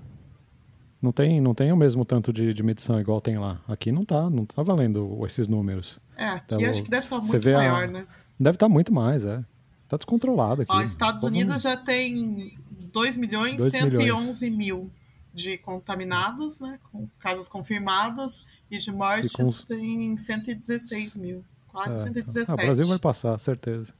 [1.01, 3.59] Não tem, não tem o mesmo tanto de, de medição igual tem lá.
[3.67, 5.99] Aqui não tá, não tá valendo esses números.
[6.15, 7.87] É, aqui então, acho que deve estar muito maior, a...
[7.87, 8.07] né?
[8.39, 9.43] Deve estar muito mais, é.
[9.87, 10.71] Tá descontrolado aqui.
[10.71, 11.61] Ó, Estados Todo Unidos mundo...
[11.61, 12.57] já tem
[12.91, 14.89] 2 milhões e 111 mil
[15.33, 16.79] de contaminados, né?
[16.91, 19.51] Com casos confirmados, e de mortes e com...
[19.67, 21.43] tem 116 mil.
[21.73, 22.51] Quase é, 117.
[22.51, 23.93] Ah, o Brasil vai passar, certeza.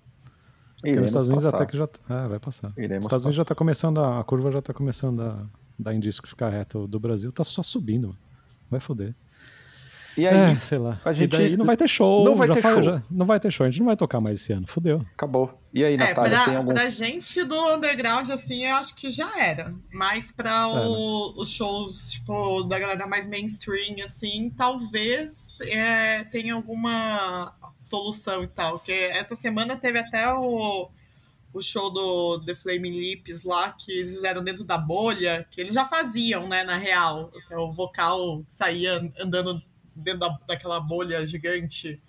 [0.79, 1.57] Porque os Estados Unidos passar.
[1.57, 1.89] até que já.
[2.09, 2.71] É, vai passar.
[2.77, 5.43] Iremos os Estados Unidos já está começando, a, a curva já está começando a
[5.79, 6.87] dar indício que ficar reto.
[6.87, 8.15] Do Brasil está só subindo,
[8.69, 9.15] vai foder.
[10.15, 11.01] E aí, é, sei lá.
[11.03, 11.33] A gente...
[11.33, 12.23] E daí não vai ter show.
[12.23, 12.81] Não vai ter show.
[12.81, 13.65] Já, não vai ter show.
[13.65, 14.67] A gente não vai tocar mais esse ano.
[14.67, 15.03] Fudeu.
[15.15, 15.57] Acabou.
[15.73, 16.73] E aí, é, Natália, pra, tem algum...
[16.73, 19.73] pra gente do underground, assim, eu acho que já era.
[19.91, 21.33] Mas pra é, o, né?
[21.37, 27.51] os shows, tipo, da galera mais mainstream, assim, talvez é, tenha alguma
[27.83, 28.79] solução e tal.
[28.79, 30.89] Porque essa semana teve até o,
[31.53, 35.73] o show do The Flaming Lips lá, que eles fizeram dentro da bolha, que eles
[35.73, 37.31] já faziam, né, na real.
[37.51, 39.61] O vocal saía andando
[39.95, 42.01] dentro da, daquela bolha gigante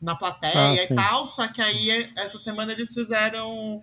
[0.00, 1.28] na plateia ah, e tal.
[1.28, 3.80] Só que aí, essa semana, eles fizeram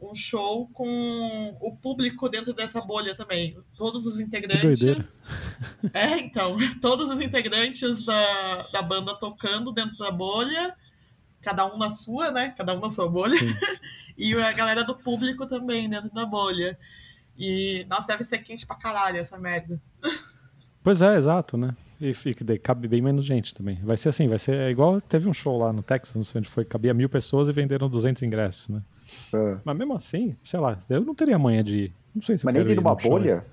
[0.00, 3.56] um show com o público dentro dessa bolha também.
[3.76, 5.22] Todos os integrantes.
[5.92, 10.76] É, então, todos os integrantes da, da banda tocando dentro da bolha
[11.42, 12.54] cada um na sua, né?
[12.56, 13.38] Cada um na sua bolha.
[14.16, 16.78] e a galera do público também dentro da bolha.
[17.38, 19.78] E, nossa, deve ser quente pra caralho essa merda.
[20.82, 21.74] Pois é, exato, né?
[22.00, 23.76] E fica, cabe bem menos gente também.
[23.82, 26.40] Vai ser assim, vai ser é igual teve um show lá no Texas, não sei
[26.40, 28.82] onde foi, cabia mil pessoas e venderam 200 ingressos, né?
[29.32, 29.56] É.
[29.64, 31.92] Mas mesmo assim, sei lá, eu não teria manha de ir.
[32.14, 33.44] Não sei se Mas nem dentro de uma bolha?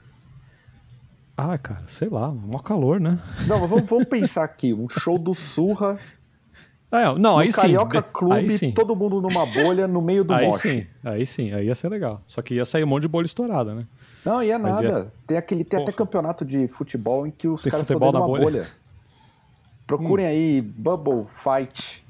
[1.36, 3.20] Ah, cara, sei lá, maior calor, né?
[3.48, 5.98] Não, vamos, vamos pensar aqui, um show do Surra
[7.00, 7.62] é, não, aí no sim.
[7.62, 8.72] Carioca Clube, sim.
[8.72, 10.70] todo mundo numa bolha no meio do aí moche.
[10.70, 12.22] Sim, aí sim, aí ia ser legal.
[12.28, 13.86] Só que ia sair um monte de bolha estourada, né?
[14.24, 14.84] Não, ia nada.
[14.84, 15.08] Ia...
[15.28, 18.18] Tem, aquele, tem até campeonato de futebol em que os tem caras estão dentro de
[18.18, 18.44] uma bolha.
[18.44, 18.68] bolha.
[19.86, 20.30] Procurem hum.
[20.30, 22.04] aí Bubble Fight.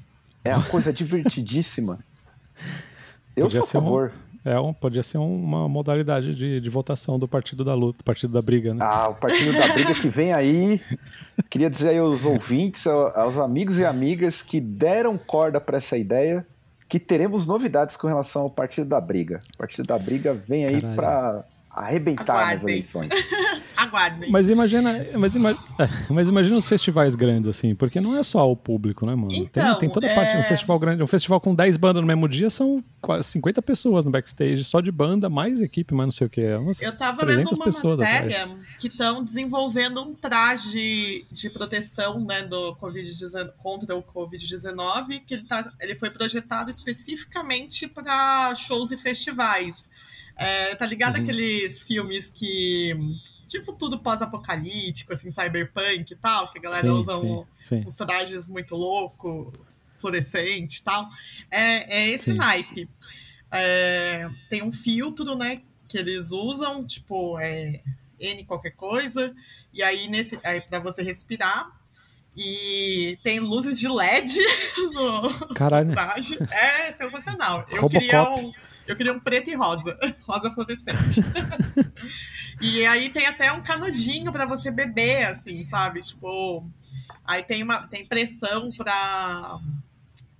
[0.44, 1.98] É uma coisa divertidíssima.
[3.34, 4.12] Eu Podia sou a favor.
[4.44, 8.42] É um, podia ser uma modalidade de, de votação do partido da luta, partido da
[8.42, 8.84] briga, né?
[8.84, 10.80] Ah, o partido da briga que vem aí.
[11.48, 16.46] Queria dizer aí aos ouvintes, aos amigos e amigas que deram corda para essa ideia,
[16.88, 19.40] que teremos novidades com relação ao partido da briga.
[19.54, 21.42] O partido da briga vem aí para
[21.74, 22.54] arrebentar Aguardem.
[22.54, 23.10] nas eleições.
[23.76, 24.30] Aguardem.
[24.30, 28.50] Mas imagina, mas, ima, é, mas imagina os festivais grandes, assim, porque não é só
[28.50, 29.32] o público, né, mano?
[29.32, 30.14] Então, tem, tem toda é...
[30.14, 30.36] parte.
[30.36, 34.04] Um festival grande, um festival com 10 bandas no mesmo dia são quase 50 pessoas
[34.04, 36.40] no backstage, só de banda, mais equipe, mais não sei o que.
[36.40, 38.76] É umas Eu tava lendo uma pessoas matéria atrás.
[38.78, 43.04] que estão desenvolvendo um traje de proteção né, do COVID
[43.58, 49.88] contra o Covid-19, que ele, tá, ele foi projetado especificamente para shows e festivais.
[50.36, 51.22] É, tá ligado uhum.
[51.22, 52.94] aqueles filmes que.
[53.46, 57.84] Tipo tudo pós-apocalíptico, assim, cyberpunk e tal, que a galera sim, usa sim, um, sim.
[57.86, 59.52] uns trajes muito louco,
[59.98, 61.08] fluorescente e tal.
[61.50, 62.88] É, é esse naipe.
[63.52, 67.80] É, tem um filtro, né, que eles usam, tipo, é,
[68.18, 69.32] N qualquer coisa,
[69.72, 71.70] e aí nesse aí para você respirar.
[72.36, 74.40] E tem luzes de LED
[74.92, 75.92] no, Caralho.
[75.92, 76.36] traje.
[76.50, 77.64] É sensacional.
[77.70, 78.00] Eu Robocop.
[78.00, 78.52] queria um
[78.86, 79.98] eu queria um preto e rosa.
[80.26, 81.20] Rosa fluorescente.
[82.60, 86.00] e aí tem até um canudinho para você beber, assim, sabe?
[86.00, 86.64] Tipo.
[87.24, 89.58] Aí tem, uma, tem pressão para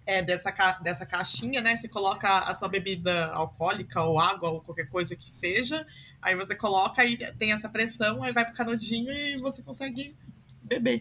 [0.07, 0.51] é, dessa,
[0.83, 1.77] dessa caixinha, né?
[1.77, 5.87] Você coloca a sua bebida alcoólica ou água ou qualquer coisa que seja.
[6.21, 10.15] Aí você coloca e tem essa pressão, aí vai pro canudinho e você consegue
[10.63, 11.01] beber.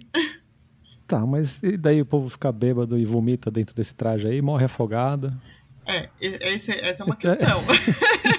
[1.07, 4.65] Tá, mas e daí o povo fica bêbado e vomita dentro desse traje aí, morre
[4.65, 5.33] afogado?
[5.85, 7.63] É, esse, essa é uma questão.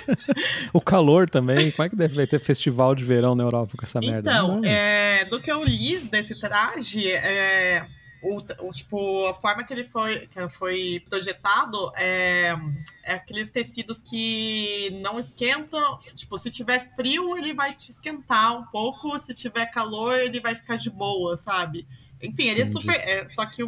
[0.72, 4.00] o calor também, como é que deve ter festival de verão na Europa com essa
[4.00, 4.30] merda?
[4.30, 7.86] Então, é, do que eu li desse traje, é,
[8.22, 12.56] o, o, tipo, a forma que ele foi, que foi projetado é,
[13.02, 15.98] é aqueles tecidos que não esquentam.
[16.14, 20.54] Tipo, se tiver frio, ele vai te esquentar um pouco, se tiver calor, ele vai
[20.54, 21.86] ficar de boa, sabe?
[22.22, 22.70] Enfim, ele é Entendi.
[22.70, 22.94] é super.
[22.96, 23.62] É, só que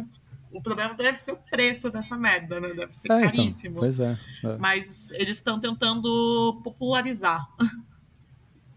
[0.57, 2.69] o problema deve ser o preço dessa merda, né?
[2.73, 3.69] Deve ser é, então, caríssimo.
[3.69, 4.57] Então, pois é, é.
[4.57, 7.47] Mas eles estão tentando popularizar.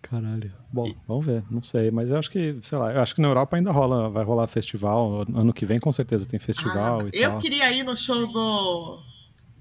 [0.02, 0.52] Caralho.
[0.72, 0.96] Bom, e...
[1.06, 3.56] vamos ver, não sei, mas eu acho que, sei lá, eu acho que na Europa
[3.56, 5.24] ainda rola, vai rolar festival.
[5.34, 7.32] Ano que vem com certeza tem festival ah, e eu tal.
[7.36, 9.02] Eu queria ir no show do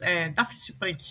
[0.02, 1.04] é, Daft Punk.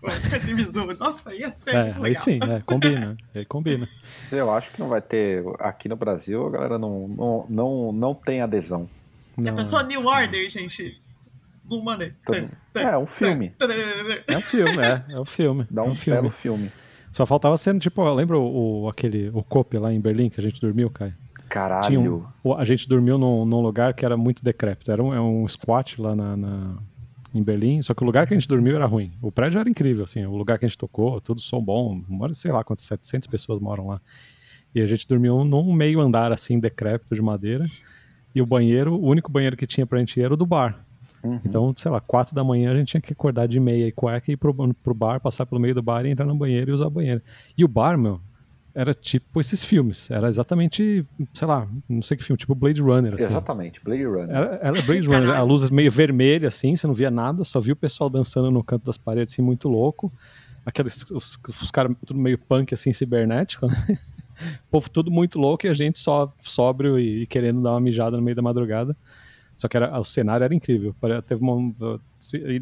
[0.00, 0.86] com esse visu.
[0.98, 3.88] Nossa, ia ser é, Aí sim, é, combina, aí combina.
[4.30, 8.14] Eu acho que não vai ter, aqui no Brasil, a galera não, não, não, não
[8.14, 8.88] tem adesão.
[9.44, 11.00] Já pensou New Order, gente?
[11.64, 12.12] Blue Money.
[12.74, 13.52] É, um filme.
[14.26, 15.04] É um filme, é.
[15.08, 15.66] É um filme.
[15.70, 16.30] Dá um, é um filme.
[16.30, 16.72] filme.
[17.12, 20.42] Só faltava sendo, tipo, lembra o, o, aquele, o Cope lá em Berlim que a
[20.42, 21.14] gente dormiu, Caio?
[21.48, 22.24] Caralho.
[22.44, 24.90] Um, a gente dormiu num, num, lugar que era muito decrépito.
[24.90, 26.78] Era um, é um squat lá na, na,
[27.34, 29.12] em Berlim, só que o lugar que a gente dormiu era ruim.
[29.20, 32.34] O prédio era incrível, assim, o lugar que a gente tocou, tudo som bom, mora,
[32.34, 34.00] sei lá quantas, 700 pessoas moram lá.
[34.72, 37.64] E a gente dormiu num meio andar, assim, decrépito de madeira.
[38.34, 40.78] E o banheiro, o único banheiro que tinha pra gente ir era o do bar.
[41.22, 41.40] Uhum.
[41.44, 44.30] Então, sei lá, quatro da manhã a gente tinha que acordar de meia e cueca
[44.30, 46.74] e ir pro, pro bar, passar pelo meio do bar e entrar no banheiro e
[46.74, 47.20] usar o banheiro.
[47.56, 48.20] E o bar, meu,
[48.74, 50.10] era tipo esses filmes.
[50.10, 53.14] Era exatamente, sei lá, não sei que filme, tipo Blade Runner.
[53.14, 53.24] Assim.
[53.24, 54.30] Exatamente, Blade Runner.
[54.30, 57.72] Era, era Blade Runner, a luz meio vermelha, assim, você não via nada, só via
[57.72, 60.10] o pessoal dançando no canto das paredes, assim, muito louco.
[60.64, 63.98] Aqueles, os, os caras tudo meio punk, assim, cibernético, né?
[64.70, 68.16] Povo tudo muito louco e a gente só sóbrio e, e, querendo dar uma mijada
[68.16, 68.96] no meio da madrugada.
[69.60, 70.94] Só que era, o cenário era incrível.
[71.26, 71.70] Teve uma,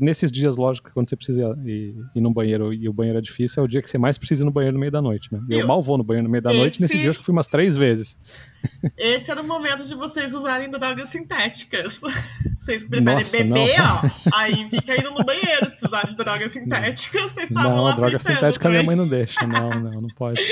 [0.01, 3.63] nesses dias, lógico, quando você precisa ir, ir no banheiro e o banheiro é difícil,
[3.63, 5.41] é o dia que você mais precisa ir no banheiro no meio da noite, né?
[5.49, 6.59] Eu, eu mal vou no banheiro no meio da esse...
[6.59, 8.19] noite, nesse dia eu acho que fui umas três vezes.
[8.99, 12.01] Esse era o momento de vocês usarem drogas sintéticas.
[12.59, 13.97] Vocês preferem Nossa, beber, não.
[13.97, 15.71] ó, aí fica indo no banheiro.
[15.71, 19.47] Se usarem drogas sintéticas, vocês estavam não, lá droga sintética minha mãe não deixa.
[19.47, 20.43] Não, não, não pode.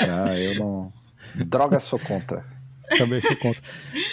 [0.00, 0.92] Ah, eu não...
[1.34, 2.44] Droga sou contra.
[2.96, 3.62] Também sou contra.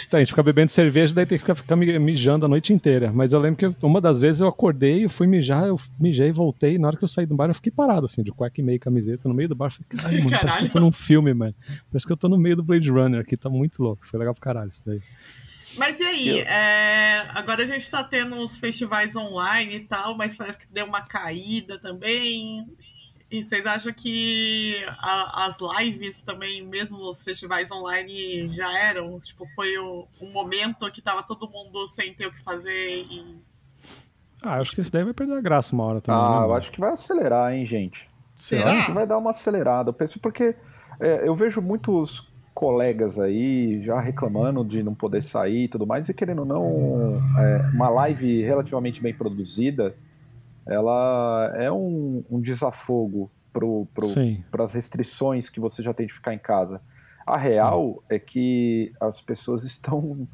[0.06, 3.12] Então, a gente fica bebendo cerveja, daí tem que ficar, ficar mijando a noite inteira.
[3.12, 6.78] Mas eu lembro que uma das vezes eu acordei, eu fui mijar, eu mijei, voltei.
[6.78, 8.80] Na hora que eu saí do bar, eu fiquei parado, assim, de cueca e meio
[8.80, 9.66] camiseta, no meio do bar.
[9.66, 11.54] Eu falei, caralho, mano, parece que eu tô num filme, mano.
[11.90, 14.06] Parece que eu tô no meio do Blade Runner aqui, tá muito louco.
[14.06, 15.00] Foi legal pro caralho isso daí.
[15.76, 16.28] Mas e aí?
[16.38, 16.46] Eu...
[16.46, 17.26] É...
[17.30, 21.02] Agora a gente tá tendo uns festivais online e tal, mas parece que deu uma
[21.02, 22.66] caída também.
[23.30, 29.18] E vocês acham que a, as lives também, mesmo os festivais online, já eram?
[29.20, 33.36] Tipo, foi o, um momento que tava todo mundo sem ter o que fazer e...
[34.42, 36.20] Ah, acho que isso daí vai perder a graça uma hora também.
[36.20, 36.46] Ah, né?
[36.46, 38.08] eu acho que vai acelerar, hein, gente.
[38.34, 38.62] Será?
[38.62, 39.88] Eu acho que vai dar uma acelerada.
[39.88, 40.54] Eu penso porque
[41.00, 46.08] é, eu vejo muitos colegas aí já reclamando de não poder sair e tudo mais,
[46.08, 49.94] e querendo ou não, é, uma live relativamente bem produzida
[50.66, 56.38] ela é um, um desafogo para as restrições que você já tem de ficar em
[56.38, 56.80] casa.
[57.26, 58.14] A real Sim.
[58.14, 60.26] é que as pessoas estão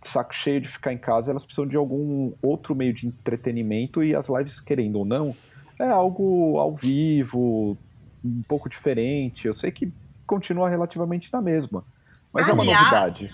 [0.00, 4.02] de saco cheio de ficar em casa, elas precisam de algum outro meio de entretenimento
[4.02, 5.36] e as lives, querendo ou não,
[5.78, 7.76] é algo ao vivo,
[8.24, 9.46] um pouco diferente.
[9.46, 9.92] Eu sei que
[10.26, 11.84] continua relativamente na mesma,
[12.32, 13.30] mas Aliás, é uma novidade.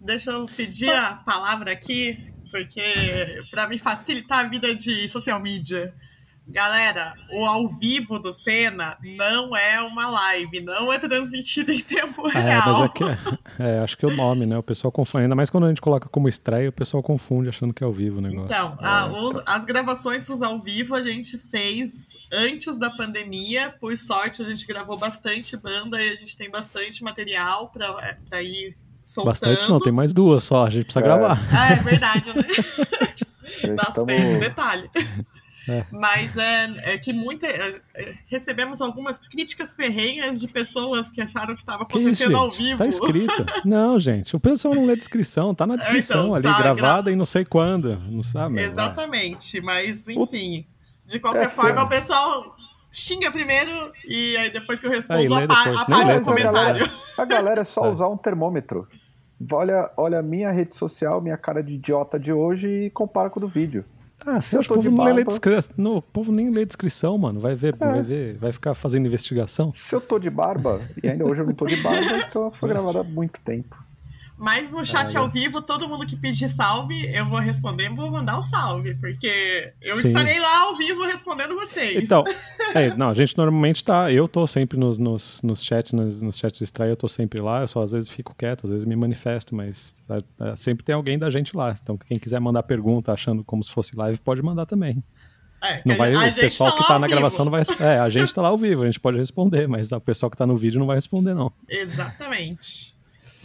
[0.00, 5.94] Deixa eu pedir a palavra aqui, porque para me facilitar a vida de social media.
[6.48, 12.28] Galera, o ao vivo do Senna não é uma live, não é transmitido em tempo
[12.28, 12.46] real.
[12.46, 14.56] É, mas é que, é, acho que é o nome, né?
[14.56, 17.74] O pessoal confunde, ainda mais quando a gente coloca como estreia, o pessoal confunde achando
[17.74, 18.46] que é ao vivo o negócio.
[18.46, 21.90] Então, é, a, os, as gravações dos ao vivo a gente fez
[22.32, 27.02] antes da pandemia, por sorte a gente gravou bastante banda e a gente tem bastante
[27.02, 29.30] material para é, ir soltando.
[29.30, 31.08] Bastante não, tem mais duas só, a gente precisa é.
[31.08, 31.40] gravar.
[31.50, 32.42] Ah, é verdade, né?
[33.76, 34.40] Bastante estamos...
[34.40, 34.90] detalhe.
[35.68, 35.84] É.
[35.90, 41.54] Mas é, é que muita, é, é, recebemos algumas críticas ferrenhas de pessoas que acharam
[41.54, 42.78] que estava acontecendo isso, ao vivo.
[42.78, 43.44] Tá escrito.
[43.66, 47.02] Não, gente, o pessoal não lê descrição, tá na é, descrição então, ali, tá gravada
[47.02, 47.12] gra...
[47.12, 48.60] e não sei quando, não sabe?
[48.60, 50.64] Exatamente, mas enfim,
[51.04, 52.44] de qualquer forma, o pessoal
[52.96, 56.48] xinga primeiro e aí depois que eu respondo, aí, apaga, apaga o comentário.
[56.48, 58.88] A galera, a galera é só usar um termômetro.
[59.52, 63.38] Olha, olha a minha rede social, minha cara de idiota de hoje e compara com
[63.38, 63.84] o do vídeo.
[64.24, 67.38] Ah, acha que o povo, não lê descrição, não, o povo nem lê descrição, mano.
[67.38, 67.76] Vai ver, é.
[67.76, 69.70] vai ver, vai ficar fazendo investigação.
[69.72, 72.70] Se eu tô de barba, e ainda hoje eu não tô de barba, então foi
[72.70, 73.76] gravado há muito tempo.
[74.38, 78.10] Mas no chat ah, ao vivo, todo mundo que pedir salve, eu vou responder, vou
[78.10, 80.08] mandar um salve, porque eu Sim.
[80.08, 82.04] estarei lá ao vivo respondendo vocês.
[82.04, 82.22] Então,
[82.74, 86.36] é, não, a gente normalmente tá, eu tô sempre nos, nos, nos chats, nos, nos
[86.36, 88.84] chats de estreia, eu tô sempre lá, eu só às vezes fico quieto, às vezes
[88.84, 91.74] me manifesto, mas tá, tá, sempre tem alguém da gente lá.
[91.82, 95.02] Então, quem quiser mandar pergunta achando como se fosse live, pode mandar também.
[95.62, 97.18] É, não vai, o pessoal tá que tá na vivo.
[97.18, 99.90] gravação não vai É, a gente tá lá ao vivo, a gente pode responder, mas
[99.92, 101.50] o pessoal que tá no vídeo não vai responder, não.
[101.66, 102.95] Exatamente.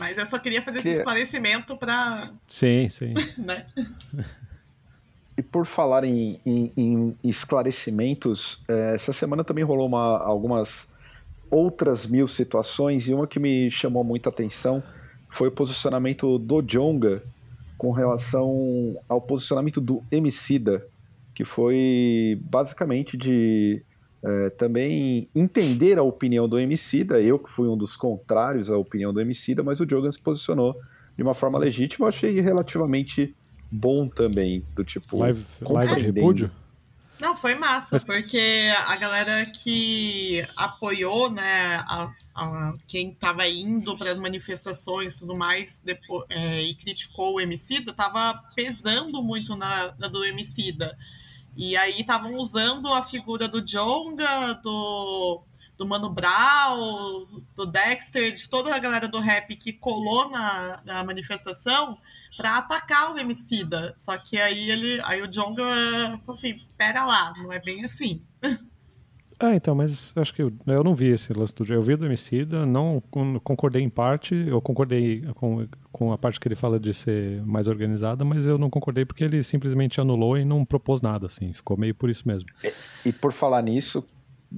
[0.02, 0.88] Mas eu só queria fazer que...
[0.88, 2.32] esse esclarecimento para.
[2.48, 3.14] Sim, sim.
[3.38, 3.68] né?
[5.38, 10.88] E por falar em, em, em esclarecimentos, é, essa semana também rolou uma, algumas
[11.52, 14.82] outras mil situações e uma que me chamou muita atenção
[15.30, 17.22] foi o posicionamento do Jonga
[17.78, 20.84] com relação ao posicionamento do Emicida,
[21.36, 23.84] que foi basicamente de
[24.24, 29.12] é, também entender a opinião do Emicida, eu que fui um dos contrários à opinião
[29.12, 30.76] do Emicida, mas o Jogan se posicionou
[31.16, 33.36] de uma forma legítima, eu achei relativamente
[33.72, 35.18] bom também, do tipo...
[35.18, 36.52] Live, live de repúdio?
[37.22, 38.04] Não, foi massa, mas...
[38.04, 45.20] porque a galera que apoiou, né, a, a quem estava indo para as manifestações e
[45.20, 50.98] tudo mais, depois, é, e criticou o Emicida, estava pesando muito na, na do Emicida.
[51.56, 55.44] E aí estavam usando a figura do Jonga, do,
[55.78, 61.04] do Mano Brown, do Dexter, de toda a galera do rap que colou na, na
[61.04, 61.98] manifestação
[62.38, 63.94] para atacar o Emicida.
[63.98, 65.64] Só que aí ele, aí o Jonga
[66.26, 68.22] falou assim, pera lá, não é bem assim.
[69.42, 72.06] É, então, mas acho que eu, eu não vi esse lance do Eu vi do
[72.06, 73.02] Emicida, não
[73.44, 77.66] concordei em parte, eu concordei com, com a parte que ele fala de ser mais
[77.66, 81.76] organizada, mas eu não concordei porque ele simplesmente anulou e não propôs nada, assim, ficou
[81.76, 82.48] meio por isso mesmo.
[82.64, 84.08] E, e por falar nisso,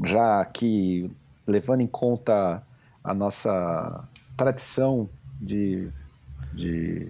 [0.04, 1.10] já que
[1.48, 2.62] levando em conta
[3.02, 4.04] a nossa
[4.36, 5.88] tradição de,
[6.54, 7.08] de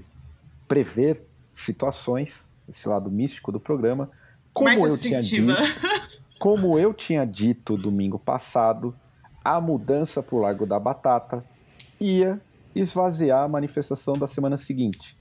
[0.68, 4.12] prever situações, esse lado místico do programa,
[4.54, 5.48] como mais eu tinha dito
[6.44, 8.94] como eu tinha dito domingo passado,
[9.46, 11.42] a mudança para o Largo da Batata
[12.02, 12.38] ia
[12.76, 15.16] esvaziar a manifestação da semana seguinte.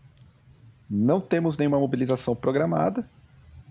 [0.90, 3.08] Não temos nenhuma mobilização programada.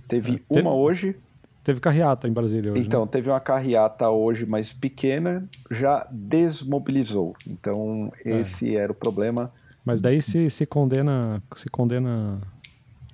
[0.08, 1.14] Teve é, uma hoje.
[1.62, 2.84] Teve carreata em Brasília hoje.
[2.84, 3.10] Então, né?
[3.12, 7.36] teve uma carreata hoje mais pequena, já desmobilizou.
[7.46, 8.40] Então, é.
[8.40, 8.80] esse é.
[8.80, 9.52] era o problema.
[9.84, 12.40] Mas daí se, se condena se condena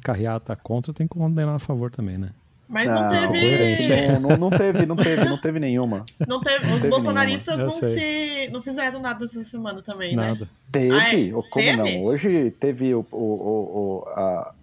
[0.03, 2.29] carreata contra, tem que condenar a favor também, né?
[2.67, 3.87] Mas não, não teve.
[4.11, 6.05] Não, não, não, teve, não teve, não teve nenhuma.
[6.27, 6.65] Não teve.
[6.65, 10.27] Os teve bolsonaristas não, se, não fizeram nada essa semana também, né?
[10.27, 10.41] nada.
[10.41, 10.47] né?
[10.71, 11.31] Teve, ah, é?
[11.31, 11.77] como teve?
[11.77, 12.03] não?
[12.03, 14.53] Hoje teve o, o, o, o a...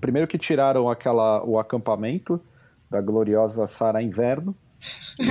[0.00, 2.40] primeiro que tiraram aquela, o acampamento
[2.90, 4.54] da gloriosa Sara Inverno.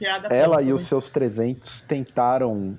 [0.00, 2.76] E ela e os seus 300 tentaram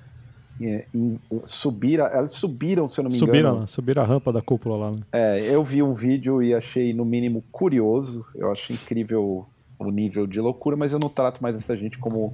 [0.59, 3.67] em, subir, elas subiram, se eu não me subiram, engano.
[3.67, 4.91] Subiram a rampa da cúpula lá.
[4.91, 4.97] Né?
[5.11, 8.25] É, eu vi um vídeo e achei no mínimo curioso.
[8.35, 9.47] Eu acho incrível
[9.77, 12.33] o nível de loucura, mas eu não trato mais essa gente como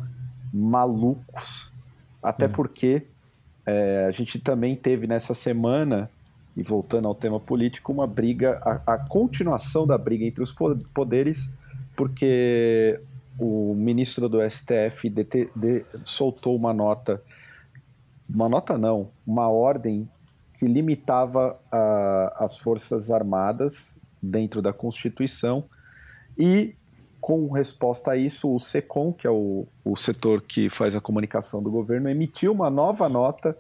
[0.54, 1.72] malucos.
[2.22, 2.48] Até é.
[2.48, 3.04] porque
[3.66, 6.10] é, a gente também teve nessa semana,
[6.58, 10.56] e voltando ao tema político, uma briga, a, a continuação da briga entre os
[10.94, 11.50] poderes
[11.96, 13.00] porque
[13.40, 17.22] o ministro do STF de, de, soltou uma nota,
[18.34, 20.10] uma nota não, uma ordem
[20.54, 25.64] que limitava a, as forças armadas dentro da Constituição
[26.38, 26.74] e
[27.26, 31.62] com resposta a isso, o SECOM, que é o, o setor que faz a comunicação
[31.62, 33.58] do governo, emitiu uma nova nota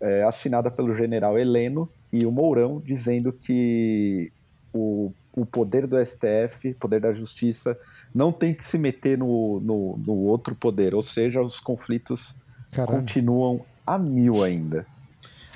[0.00, 4.32] é, assinada pelo general Heleno e o Mourão, dizendo que
[4.74, 7.78] o, o poder do STF, poder da justiça,
[8.12, 12.34] não tem que se meter no, no, no outro poder, ou seja, os conflitos
[12.72, 12.98] Caramba.
[12.98, 14.86] continuam a mil ainda.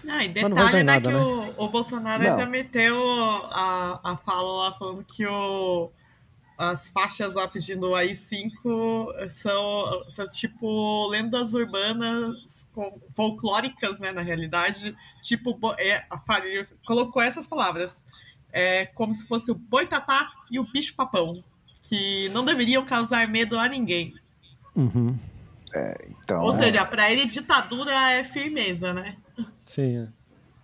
[0.04, 1.22] Não, e detalhe, não né, nada, que né?
[1.22, 2.30] O, o Bolsonaro não.
[2.30, 2.96] ainda meteu
[3.50, 5.90] a, a fala lá falando que o
[6.60, 12.66] as faixas lá pedindo AI-5 são, são tipo lendas urbanas
[13.14, 14.94] folclóricas, né, na realidade.
[15.22, 18.02] Tipo, é, a Faria colocou essas palavras,
[18.52, 21.32] é, como se fosse o boitatá e o bicho-papão,
[21.84, 24.14] que não deveriam causar medo a ninguém.
[24.76, 25.18] Uhum.
[25.72, 26.62] É, então, Ou é...
[26.62, 29.16] seja, para ele ditadura é firmeza, né?
[29.64, 29.98] Sim.
[29.98, 30.08] É.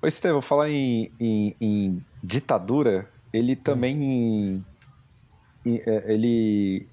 [0.02, 4.64] Ô, Estevão, falar em, em, em ditadura, ele também
[5.64, 6.86] é, ele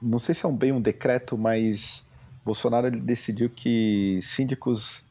[0.00, 2.04] não sei se é um bem um decreto, mas
[2.44, 5.02] Bolsonaro ele decidiu que síndicos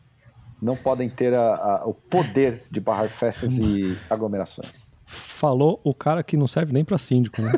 [0.62, 4.90] não podem ter a, a, o poder de barrar festas e aglomerações.
[5.06, 7.54] Falou o cara que não serve nem para síndico, né?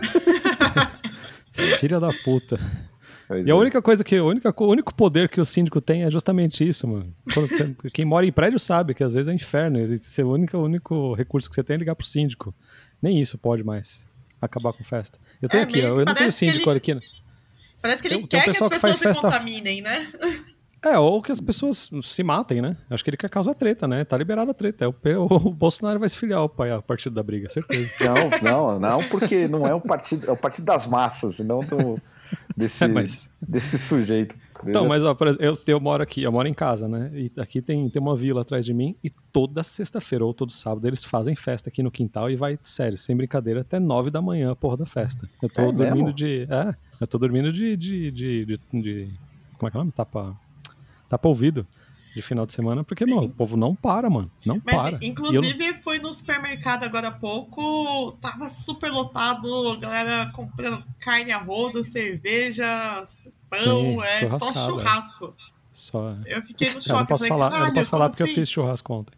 [1.79, 2.59] Filha da puta.
[3.32, 3.57] Pois e a é.
[3.57, 6.86] única coisa que, a única, o único poder que o síndico tem é justamente isso,
[6.86, 7.15] mano.
[7.25, 9.79] Você, quem mora em prédio sabe que às vezes é inferno.
[9.79, 12.53] O único, o único recurso que você tem é ligar pro síndico.
[13.01, 14.05] Nem isso pode mais
[14.41, 15.17] acabar com festa.
[15.41, 16.77] Eu tenho é, aqui, eu não tenho síndico ele...
[16.77, 16.93] aqui.
[16.93, 17.01] Né?
[17.82, 19.21] Parece que ele tem, quer tem um que as pessoas se festa...
[19.21, 20.07] contaminem, né?
[20.84, 22.75] É, ou que as pessoas se matem, né?
[22.89, 24.03] Acho que ele quer causar treta, né?
[24.03, 24.86] Tá liberada a treta.
[24.86, 24.95] É o,
[25.29, 27.88] o, Bolsonaro vai se filiar ao pai a partir da briga, certeza.
[28.01, 32.01] Não, não, não, porque não é o partido, é o partido das massas, não do,
[32.55, 33.29] desse, é, mas...
[33.41, 34.35] desse sujeito.
[34.63, 37.11] Então, mas ó, eu, eu moro aqui, eu moro em casa, né?
[37.13, 40.87] E aqui tem, tem uma vila atrás de mim e toda sexta-feira ou todo sábado
[40.87, 44.51] eles fazem festa aqui no quintal e vai, sério, sem brincadeira, até nove da manhã
[44.51, 45.27] a porra da festa.
[45.41, 46.13] Eu tô é dormindo mesmo?
[46.13, 46.47] de.
[46.49, 47.75] É, eu tô dormindo de.
[47.75, 49.09] de, de, de, de
[49.57, 49.91] como é que é o nome?
[49.91, 50.35] Tapa.
[51.09, 51.65] Tapa ouvido
[52.14, 54.30] de final de semana, porque, mano, o povo não para, mano.
[54.45, 54.99] Não Mas, para.
[55.01, 55.74] Inclusive, eu...
[55.76, 62.66] fui no supermercado agora há pouco, tava super lotado, galera comprando carne a rodo, cerveja,
[63.49, 65.34] pão, Sim, é só churrasco.
[65.72, 66.16] Só...
[66.26, 66.89] Eu fiquei no choque.
[66.91, 68.32] Eu não posso falar, eu não posso falar porque assim?
[68.32, 69.14] eu fiz churrasco ontem.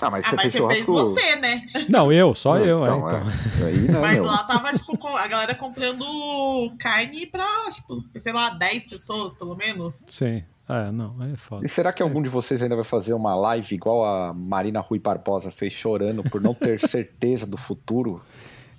[0.00, 1.14] Ah, mas ah, você, mas fez, você churrasco...
[1.14, 1.66] fez você, né?
[1.88, 2.82] Não, eu, só eu.
[2.82, 3.30] Então, é, então.
[3.30, 3.68] É.
[3.68, 4.24] Aí, não, mas meu.
[4.24, 6.04] lá tava, tipo, a galera comprando
[6.78, 10.04] carne pra, tipo, sei lá, 10 pessoas, pelo menos.
[10.06, 10.44] Sim.
[10.68, 11.64] É, não, é foda.
[11.64, 14.98] E será que algum de vocês ainda vai fazer uma live igual a Marina Rui
[14.98, 18.20] Barbosa fez chorando por não ter certeza do futuro?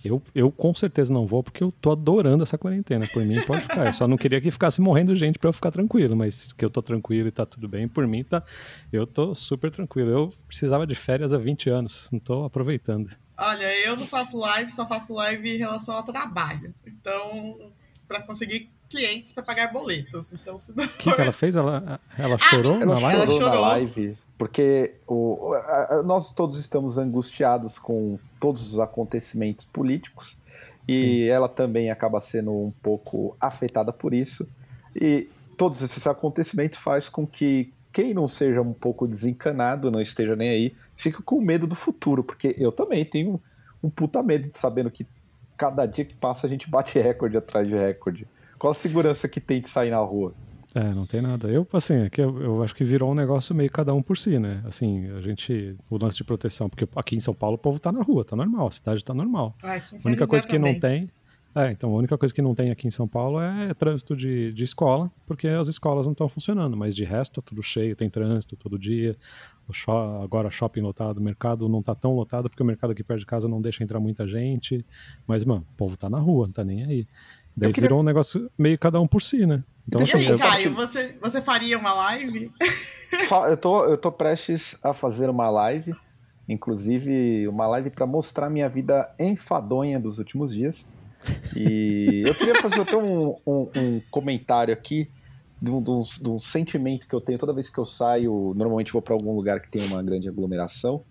[0.04, 3.08] Eu, eu com certeza não vou, porque eu tô adorando essa quarentena.
[3.12, 3.88] Por mim, pode ficar.
[3.88, 6.70] Eu só não queria que ficasse morrendo gente para eu ficar tranquilo, mas que eu
[6.70, 8.44] tô tranquilo e tá tudo bem, por mim tá.
[8.92, 10.10] Eu tô super tranquilo.
[10.10, 13.10] Eu precisava de férias há 20 anos, não tô aproveitando.
[13.38, 16.74] Olha, eu não faço live, só faço live em relação ao trabalho.
[16.86, 17.58] Então,
[18.08, 20.32] para conseguir clientes para pagar boletos.
[20.34, 21.56] Então, se não O que, que ela fez?
[21.56, 23.22] Ela, ela ah, chorou na live?
[23.22, 29.66] Ela chorou na live, porque o, a, nós todos estamos angustiados com todos os acontecimentos
[29.66, 30.38] políticos
[30.88, 31.24] e Sim.
[31.26, 34.48] ela também acaba sendo um pouco afetada por isso.
[34.96, 35.28] E
[35.58, 40.50] todos esses acontecimentos faz com que quem não seja um pouco desencanado, não esteja nem
[40.50, 43.42] aí, fique com medo do futuro, porque eu também tenho
[43.84, 45.06] um puta medo de sabendo que
[45.58, 48.28] cada dia que passa a gente bate recorde atrás de recorde.
[48.58, 50.34] Qual a segurança que tem de sair na rua?
[50.76, 51.48] É, não tem nada.
[51.48, 54.18] Eu, assim, é que eu, eu, acho que virou um negócio meio cada um por
[54.18, 54.62] si, né?
[54.66, 55.76] Assim, a gente.
[55.90, 58.36] O lance de proteção, porque aqui em São Paulo o povo tá na rua, tá
[58.36, 59.56] normal, a cidade tá normal.
[59.64, 60.74] Ah, a única coisa que também.
[60.74, 61.10] não tem.
[61.56, 64.54] É, então a única coisa que não tem aqui em São Paulo é trânsito de,
[64.54, 68.08] de escola, porque as escolas não estão funcionando, mas de resto tá tudo cheio, tem
[68.08, 69.16] trânsito todo dia.
[70.24, 73.26] Agora shopping lotado, o mercado não tá tão lotado, porque o mercado aqui perto de
[73.26, 74.86] casa não deixa entrar muita gente.
[75.26, 77.08] Mas, mano, o povo tá na rua, não tá nem aí.
[77.58, 77.90] Daí queria...
[77.90, 79.64] virou um negócio meio cada um por si, né?
[79.88, 82.52] Então, e assim, aí, Caio, você, você faria uma live?
[83.50, 85.96] eu, tô, eu tô prestes a fazer uma live,
[86.48, 90.86] inclusive uma live para mostrar minha vida enfadonha dos últimos dias.
[91.56, 95.10] E eu queria fazer até um, um, um comentário aqui
[95.60, 98.54] de um, de, um, de um, sentimento que eu tenho toda vez que eu saio.
[98.56, 101.02] Normalmente vou para algum lugar que tem uma grande aglomeração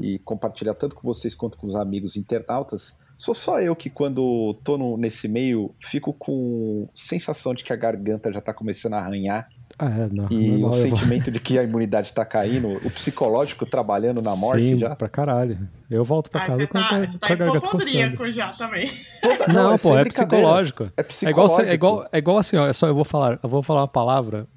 [0.00, 4.52] e compartilhar tanto com vocês quanto com os amigos internautas Sou só eu que, quando
[4.64, 8.98] tô no, nesse meio, fico com sensação de que a garganta já tá começando a
[8.98, 9.46] arranhar
[9.78, 12.78] Ah, é, não, e normal, o eu vou- sentimento de que a imunidade está caindo,
[12.84, 14.96] o psicológico trabalhando na morte Sim, já.
[14.96, 15.56] pra caralho.
[15.88, 18.32] Eu volto pra Ah, casa você com, a- tá, você com tá a garganta coçando.
[18.32, 18.90] já também.
[19.22, 20.82] Toda- Não, é pô, é psicológico.
[20.82, 21.62] É É igual, psicológico.
[21.62, 23.88] é, igual, é igual assim, ó, é só eu vou falar, eu vou falar uma
[23.88, 24.48] palavra,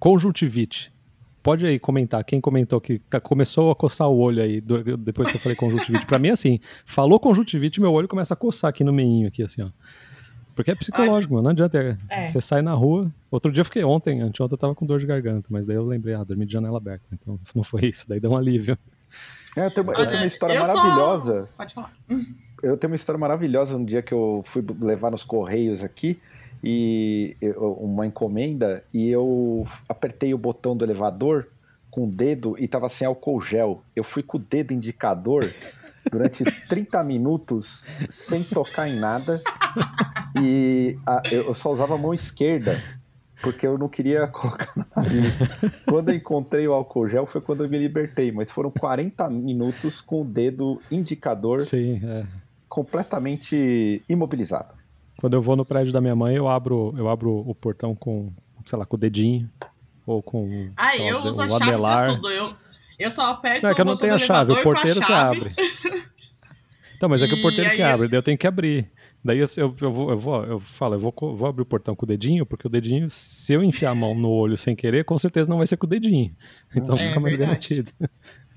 [0.00, 0.89] conjuntivite.
[1.42, 5.30] Pode aí comentar, quem comentou que tá- começou a coçar o olho aí do- depois
[5.30, 6.04] que eu falei conjuntivite.
[6.06, 9.62] pra mim, assim, falou conjuntivite, meu olho começa a coçar aqui no meinho, aqui, assim,
[9.62, 9.68] ó.
[10.54, 11.96] Porque é psicológico, não adianta.
[12.10, 12.26] É.
[12.28, 13.10] Você sai na rua.
[13.30, 15.86] Outro dia eu fiquei ontem, anteontem eu tava com dor de garganta, mas daí eu
[15.86, 17.04] lembrei, ah, dormi de janela aberta.
[17.12, 18.76] Então não foi isso, daí deu um alívio.
[19.56, 21.48] É, eu, tenho, uma- eu tenho uma história Eu só- maravilhosa.
[21.56, 21.92] Pode falar.
[22.62, 26.20] Eu tenho uma história maravilhosa um dia que eu fui levar nos correios aqui
[26.62, 31.46] e eu- uma encomenda e eu apertei o botão do elevador
[31.90, 33.82] com o dedo e tava sem álcool gel.
[33.96, 35.52] Eu fui com o dedo indicador
[36.10, 39.42] durante 30 minutos sem tocar em nada
[40.40, 42.80] e a- eu eu só usava a mão esquerda
[43.42, 45.38] porque eu não queria colocar no nariz.
[45.86, 50.00] Quando eu encontrei o álcool gel foi quando eu me libertei, mas foram 40 minutos
[50.02, 52.24] com o dedo indicador Sim, é.
[52.68, 54.74] completamente imobilizado.
[55.20, 58.32] Quando eu vou no prédio da minha mãe, eu abro, eu abro o portão com,
[58.64, 59.48] sei lá, com o dedinho.
[60.06, 62.04] Ou com Ah, lá, eu o uso a o chave anelar.
[62.06, 62.30] pra tudo.
[62.30, 62.52] Eu,
[62.98, 65.54] eu só aperto Não, é que eu não tenho a chave, o porteiro que abre.
[66.96, 68.86] Então, mas é que o porteiro que abre, daí eu tenho que abrir.
[69.22, 71.94] Daí eu, eu, eu vou, eu vou, eu falo, eu vou, vou abrir o portão
[71.94, 75.04] com o dedinho, porque o dedinho, se eu enfiar a mão no olho sem querer,
[75.04, 76.32] com certeza não vai ser com o dedinho.
[76.74, 77.68] Então É fica mais verdade.
[77.68, 77.92] garantido.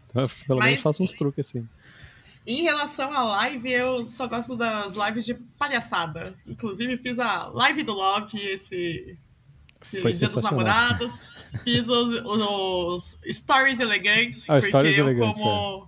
[0.09, 1.68] Então, eu, pelo Mas- menos faço uns truques assim.
[2.46, 6.34] Em relação à live, eu só gosto das lives de palhaçada.
[6.46, 9.18] Inclusive, fiz a live do Love esse,
[9.82, 10.44] esse Foi Dia dos.
[10.44, 11.14] Namorados.
[11.64, 14.50] Fiz os, os, os stories elegantes.
[14.50, 15.88] Ah, porque stories eu elegantes, como.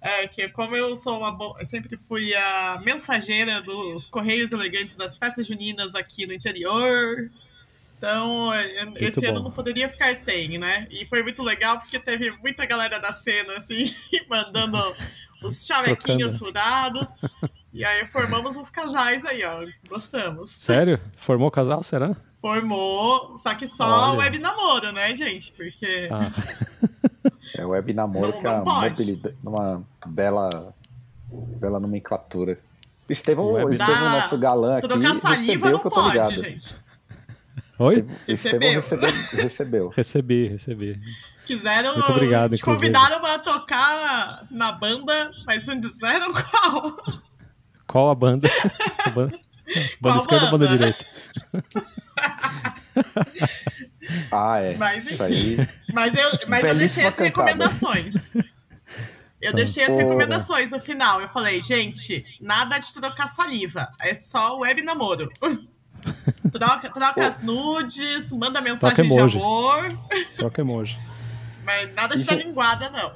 [0.00, 1.60] É, que como eu sou uma boa.
[1.60, 7.30] Eu sempre fui a mensageira dos Correios Elegantes das festas juninas aqui no interior.
[7.98, 9.28] Então, eu- esse bom.
[9.28, 10.88] ano não poderia ficar sem, né?
[10.90, 13.94] E foi muito legal porque teve muita galera da cena, assim,
[14.28, 14.76] mandando
[15.44, 17.08] os chavequinhos furados.
[17.74, 19.64] E aí formamos os casais aí, ó.
[19.88, 20.50] Gostamos.
[20.50, 21.00] Sério?
[21.16, 22.14] Formou casal, será?
[22.38, 24.18] Formou, só que só Olha.
[24.18, 25.52] web namoro, né, gente?
[25.52, 26.06] Porque.
[26.12, 26.30] Ah,
[27.56, 30.50] É web namoro Não- que é não mobilidade, uma bela,
[31.58, 32.58] bela nomenclatura.
[33.08, 36.36] O Estevão, Estevão Dá- nosso galã aqui, Trocar saliva não que eu tô pode, ligado.
[36.36, 36.76] gente.
[37.82, 38.06] Oi?
[38.28, 39.10] Estevão, Recebeu.
[39.10, 39.88] recebeu, recebeu.
[39.88, 41.00] Recebi, recebi.
[41.46, 41.94] Quiseram.
[41.94, 42.92] Muito obrigado, Te inclusive.
[42.92, 46.96] convidaram pra tocar na banda, mas não disseram qual.
[47.86, 48.48] Qual a banda?
[49.04, 49.38] A banda,
[50.00, 50.78] banda esquerda ou banda banda?
[50.78, 51.06] direita?
[54.30, 54.76] Ah, é.
[54.76, 55.56] Mas, Isso aí.
[55.92, 57.24] Mas eu, mas eu deixei as cantada.
[57.50, 58.14] recomendações.
[59.40, 60.02] Eu deixei as Porra.
[60.02, 61.20] recomendações no final.
[61.20, 63.90] Eu falei, gente, nada de trocar saliva.
[64.00, 65.30] É só web namoro.
[66.52, 69.38] Troca, troca as nudes, manda mensagem de emoji.
[69.38, 69.88] amor,
[70.36, 70.98] Troca emoji.
[71.64, 73.12] mas nada de dar linguada, não.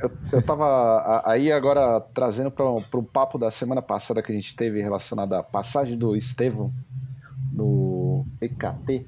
[0.00, 4.54] Eu, eu tava aí agora trazendo para o papo da semana passada que a gente
[4.56, 6.70] teve relacionado à passagem do Estevão
[7.52, 9.06] no EKT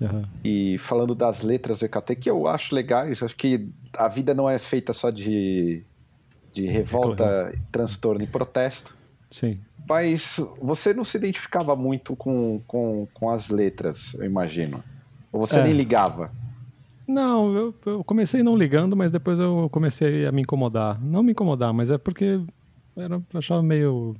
[0.00, 0.28] Aham.
[0.44, 3.22] e falando das letras do EKT, que eu acho legais.
[3.22, 5.82] Acho que a vida não é feita só de,
[6.52, 8.94] de revolta, transtorno e protesto.
[9.32, 9.58] Sim.
[9.88, 14.82] Mas você não se identificava muito com, com, com as letras, eu imagino.
[15.32, 15.64] Ou você É.
[15.64, 16.30] nem ligava.
[17.08, 21.00] Não, eu, eu comecei não ligando, mas depois eu comecei a me incomodar.
[21.02, 22.40] Não me incomodar, mas é porque
[22.96, 24.14] era, eu achava meio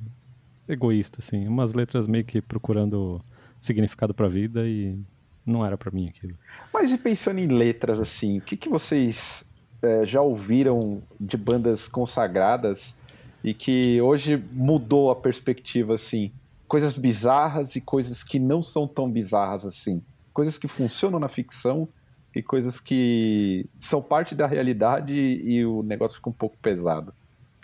[0.69, 1.47] egoísta, assim.
[1.47, 3.21] Umas letras meio que procurando
[3.61, 4.99] significado pra vida e
[5.47, 6.35] não era pra mim aquilo.
[6.75, 9.45] Mas e pensando em letras, assim, o que, que vocês
[9.83, 12.95] eh, já ouviram de bandas consagradas
[13.43, 16.31] e que hoje mudou a perspectiva, assim?
[16.69, 20.03] Coisas bizarras e coisas que não são tão bizarras assim.
[20.33, 21.89] Coisas que funcionam na ficção
[22.35, 27.13] e coisas que são parte da realidade e o negócio fica um pouco pesado.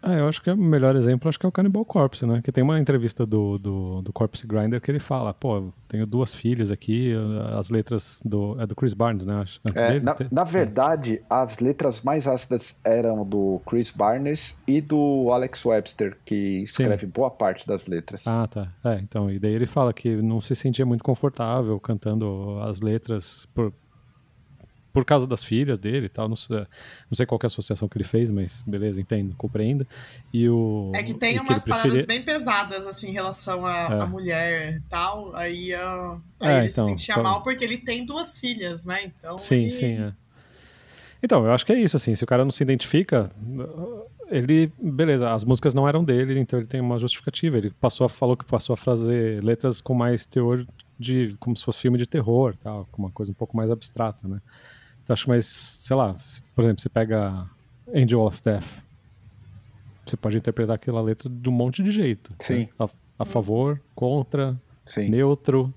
[0.03, 2.41] Ah, eu acho que é o melhor exemplo, acho que é o Cannibal Corpse, né?
[2.43, 6.07] Que tem uma entrevista do, do, do Corpse Grinder que ele fala, pô, eu tenho
[6.07, 7.13] duas filhas aqui,
[7.57, 8.61] as letras do.
[8.61, 9.45] É do Chris Barnes, né?
[9.75, 15.65] É, na, na verdade, as letras mais ácidas eram do Chris Barnes e do Alex
[15.65, 18.27] Webster, que escreve boa parte das letras.
[18.27, 18.69] Ah, tá.
[18.85, 23.47] É, então, e daí ele fala que não se sentia muito confortável cantando as letras
[23.55, 23.73] por,
[24.93, 26.29] por causa das filhas dele e tal.
[26.29, 29.35] Não sei, não sei qual que é a associação que ele fez, mas beleza, entendo,
[29.37, 29.87] compreendo.
[30.33, 30.91] E o.
[30.95, 34.07] É que tem umas ele paradas preferia- bem pesadas, assim, em relação à É.
[34.07, 35.35] mulher e tal.
[35.37, 38.85] Aí, ah, aí É, ele então, se sentia então- mal porque ele tem duas filhas,
[38.85, 39.05] né?
[39.05, 40.13] Então, Sim, ele- sim, é.
[41.23, 43.29] Então, eu acho que é isso, assim, se o cara não se identifica,
[44.31, 48.09] ele, beleza, as músicas não eram dele, então ele tem uma justificativa, ele passou a,
[48.09, 50.65] falou que passou a fazer letras com mais teor
[50.99, 54.27] de como se fosse filme de terror, tal, com uma coisa um pouco mais abstrata,
[54.29, 54.41] né?
[55.09, 56.15] Então acho mais, sei lá,
[56.55, 57.47] por exemplo, você pega
[57.95, 58.67] Angel of Death,
[60.05, 62.31] você pode interpretar aquela letra de um monte de jeito.
[62.39, 62.59] Sim.
[62.59, 62.69] Né?
[62.79, 62.89] A,
[63.21, 64.55] a, favor, contra,
[64.85, 65.09] Sim.
[65.09, 65.73] neutro,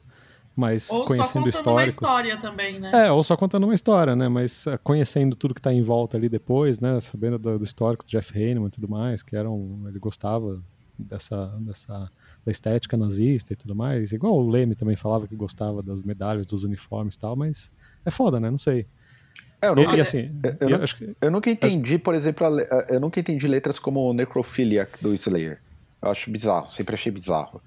[0.53, 1.71] mas ou conhecendo o histórico.
[1.71, 3.07] uma história também, né?
[3.07, 4.27] É, ou só contando uma história, né?
[4.27, 6.99] Mas uh, conhecendo tudo que está em volta ali depois, né?
[6.99, 10.59] Sabendo do, do histórico do Jeff Hanneman e tudo mais, que era um, ele gostava
[10.99, 12.11] dessa, dessa
[12.45, 14.11] da estética nazista e tudo mais.
[14.11, 17.71] Igual o Leme também falava que gostava das medalhas, dos uniformes e tal, mas
[18.05, 18.51] é foda, né?
[18.51, 18.86] Não sei.
[19.62, 22.47] É, eu, nunca, e, assim, eu, eu, eu, que, eu, nunca entendi, por exemplo,
[22.89, 25.62] eu nunca entendi letras como Necrophiliac do Slayer.
[26.01, 27.62] Eu acho bizarro, sempre achei bizarro.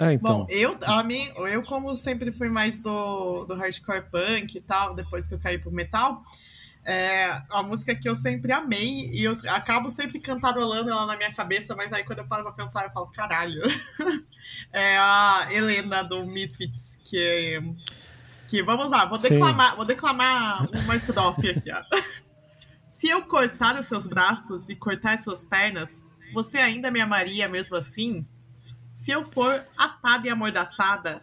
[0.00, 0.38] É, então.
[0.38, 4.94] Bom, eu, a mim, eu como sempre fui mais do, do hardcore punk e tal,
[4.94, 6.22] depois que eu caí pro metal,
[6.84, 11.34] é a música que eu sempre amei e eu acabo sempre cantarolando ela na minha
[11.34, 13.62] cabeça, mas aí quando eu paro pra pensar eu falo, caralho.
[14.72, 17.60] é a Helena do Misfits, que
[18.48, 21.82] que vamos lá, vou declamar, vou declamar uma estrofe aqui, ó.
[22.88, 26.00] Se eu cortar os seus braços e cortar as suas pernas,
[26.32, 28.26] você ainda me amaria mesmo assim?
[28.90, 31.20] Se eu for atada e amordaçada,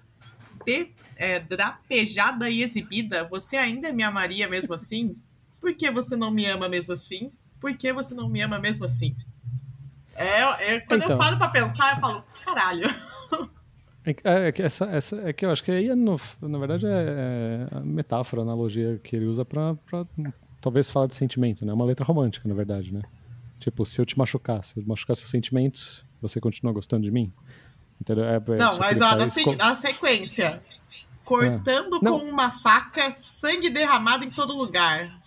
[0.65, 5.15] de, é, drapejada e exibida, você ainda me amaria mesmo assim?
[5.59, 7.32] Por que você não me ama mesmo assim?
[7.59, 9.15] Por que você não me ama mesmo assim?
[10.15, 11.15] É, é quando então.
[11.15, 12.88] eu paro pra pensar, eu falo, caralho.
[14.05, 16.85] É, é, que essa, essa, é que eu acho que aí, é no, na verdade,
[16.85, 19.75] é, é a metáfora, a analogia que ele usa pra
[20.61, 21.73] talvez falar de sentimento, né?
[21.73, 23.01] Uma letra romântica, na verdade, né?
[23.59, 27.33] Tipo, se eu te machucar, se eu machucar seus sentimentos, você continua gostando de mim?
[27.99, 28.25] Entendeu?
[28.25, 30.61] É, é não, mas ó, na, se, na sequência,
[31.23, 35.17] cortando com uma faca, sangue derramado em todo lugar.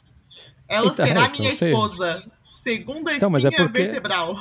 [0.68, 4.38] Ela então, será minha esposa, segundo a então, espinha é vertebral.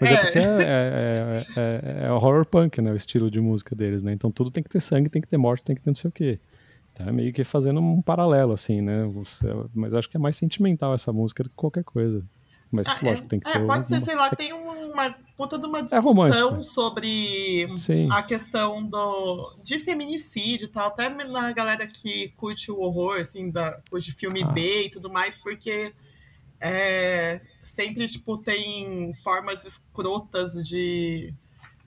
[0.00, 2.92] Mas é, é porque é, é, é, é, o horror punk, né?
[2.92, 4.12] O estilo de música deles, né?
[4.12, 6.08] Então tudo tem que ter sangue, tem que ter morte, tem que ter não sei
[6.08, 6.38] o quê.
[6.92, 9.02] Então é meio que fazendo um paralelo, assim, né?
[9.74, 12.22] Mas acho que é mais sentimental essa música do que qualquer coisa.
[12.70, 13.66] Mas ah, lógico, tem que ter.
[13.66, 18.08] pode ser, sei lá, tem uma puta de uma discussão sobre Sim.
[18.10, 20.88] a questão do, de feminicídio e tal.
[20.88, 24.48] Até na galera que curte o horror, assim, da, curte filme ah.
[24.48, 25.92] B e tudo mais, porque
[26.60, 31.32] é, sempre, tipo, tem formas escrotas de,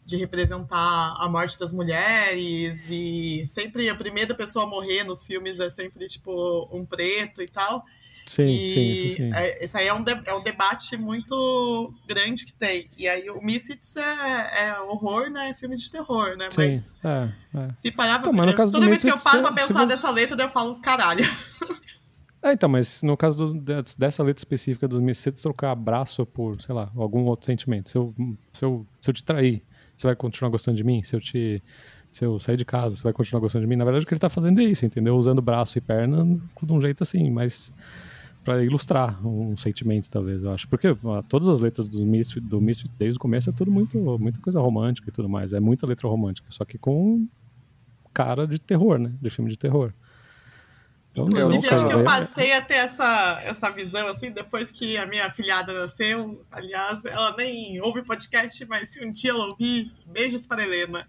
[0.06, 5.60] de representar a morte das mulheres e sempre a primeira pessoa a morrer nos filmes
[5.60, 7.86] é sempre, tipo, um preto e tal.
[8.30, 9.34] Sim, e sim, isso sim.
[9.34, 12.88] É, esse aí é um, de, é um debate muito grande que tem.
[12.96, 15.50] E aí o Misfits é, é horror, né?
[15.50, 16.48] É filme de terror, né?
[16.52, 17.74] Sim, Mas é, é.
[17.74, 18.32] se parar pra...
[18.32, 21.26] Então, toda vez que eu paro pra pensar dessa letra, eu falo, caralho.
[22.42, 26.74] É, então, mas no caso do, dessa letra específica do Misfits, trocar abraço por, sei
[26.74, 27.90] lá, algum outro sentimento.
[27.90, 28.14] Se eu,
[28.54, 29.62] se eu, se eu te trair,
[29.96, 31.04] você vai continuar gostando de mim?
[31.04, 31.62] Se eu te
[32.12, 33.76] se eu sair de casa, você vai continuar gostando de mim?
[33.76, 35.16] Na verdade, o que ele tá fazendo é isso, entendeu?
[35.16, 36.24] Usando braço e perna
[36.62, 37.72] de um jeito assim, mas
[38.44, 40.68] para ilustrar um sentimento, talvez, eu acho.
[40.68, 40.88] Porque
[41.28, 44.60] todas as letras do Misfits, do Misfits desde o começo é tudo muito, muita coisa
[44.60, 45.54] romântica e tudo mais.
[45.54, 47.28] É muita letra romântica, só que com
[48.14, 49.14] cara de terror, né?
[49.22, 49.94] De filme de terror.
[51.12, 55.08] Então, Inclusive, acho que eu passei a ter essa, essa visão, assim, depois que a
[55.08, 56.46] minha filhada nasceu.
[56.52, 61.08] Aliás, ela nem ouve podcast, mas se um dia ela ouvir, beijos para Helena.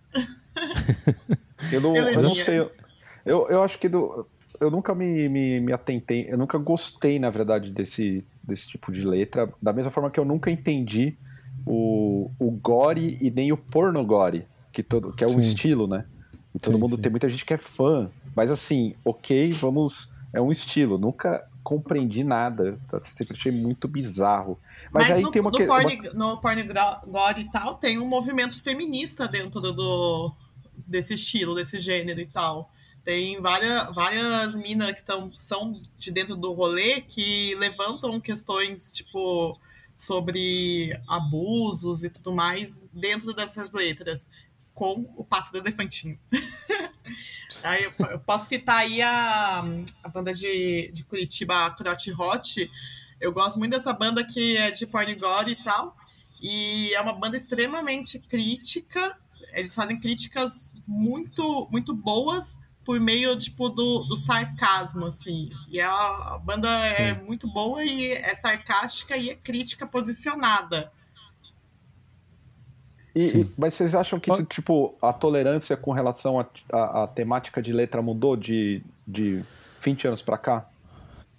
[1.70, 2.59] Eu não, eu não sei.
[3.24, 4.26] Eu, eu acho que do,
[4.61, 9.03] eu nunca me, me, me atentei, eu nunca gostei, na verdade, desse, desse tipo de
[9.03, 9.48] letra.
[9.61, 11.16] Da mesma forma que eu nunca entendi
[11.66, 15.40] o, o gore e nem o pornogore, que, todo, que é um sim.
[15.40, 16.05] estilo, né?
[16.55, 17.03] E todo sim, mundo sim.
[17.03, 18.11] tem muita gente que é fã.
[18.35, 20.09] Mas assim, ok, vamos.
[20.33, 20.97] É um estilo.
[20.97, 22.78] Nunca compreendi nada.
[22.89, 23.03] Tá?
[23.03, 24.59] Sempre achei muito bizarro.
[24.93, 26.12] Mas, Mas aí no, tem uma no, porn, uma...
[26.14, 26.68] no porn
[27.07, 30.33] gore e tal, tem um movimento feminista dentro do,
[30.87, 32.70] desse estilo, desse gênero e tal.
[33.05, 39.57] Tem várias, várias minas que tão, são de dentro do rolê que levantam questões, tipo,
[39.97, 44.28] sobre abusos e tudo mais dentro dessas letras,
[44.74, 46.18] com o passo do elefantinho.
[47.62, 49.64] aí eu, eu, posso citar aí a,
[50.03, 51.76] a banda de, de Curitiba, a
[52.18, 52.70] Hot.
[53.20, 55.96] Eu gosto muito dessa banda que é de porn gore e tal.
[56.42, 59.16] E é uma banda extremamente crítica.
[59.53, 65.51] Eles fazem críticas muito, muito boas por meio, tipo, do, do sarcasmo, assim.
[65.68, 67.03] E a, a banda é Sim.
[67.03, 70.88] é muito boa e é sarcástica e é crítica posicionada.
[73.15, 78.01] E, e, mas vocês acham que, tipo, a tolerância com relação à temática de letra
[78.01, 79.43] mudou de, de
[79.83, 80.67] 20 anos para cá?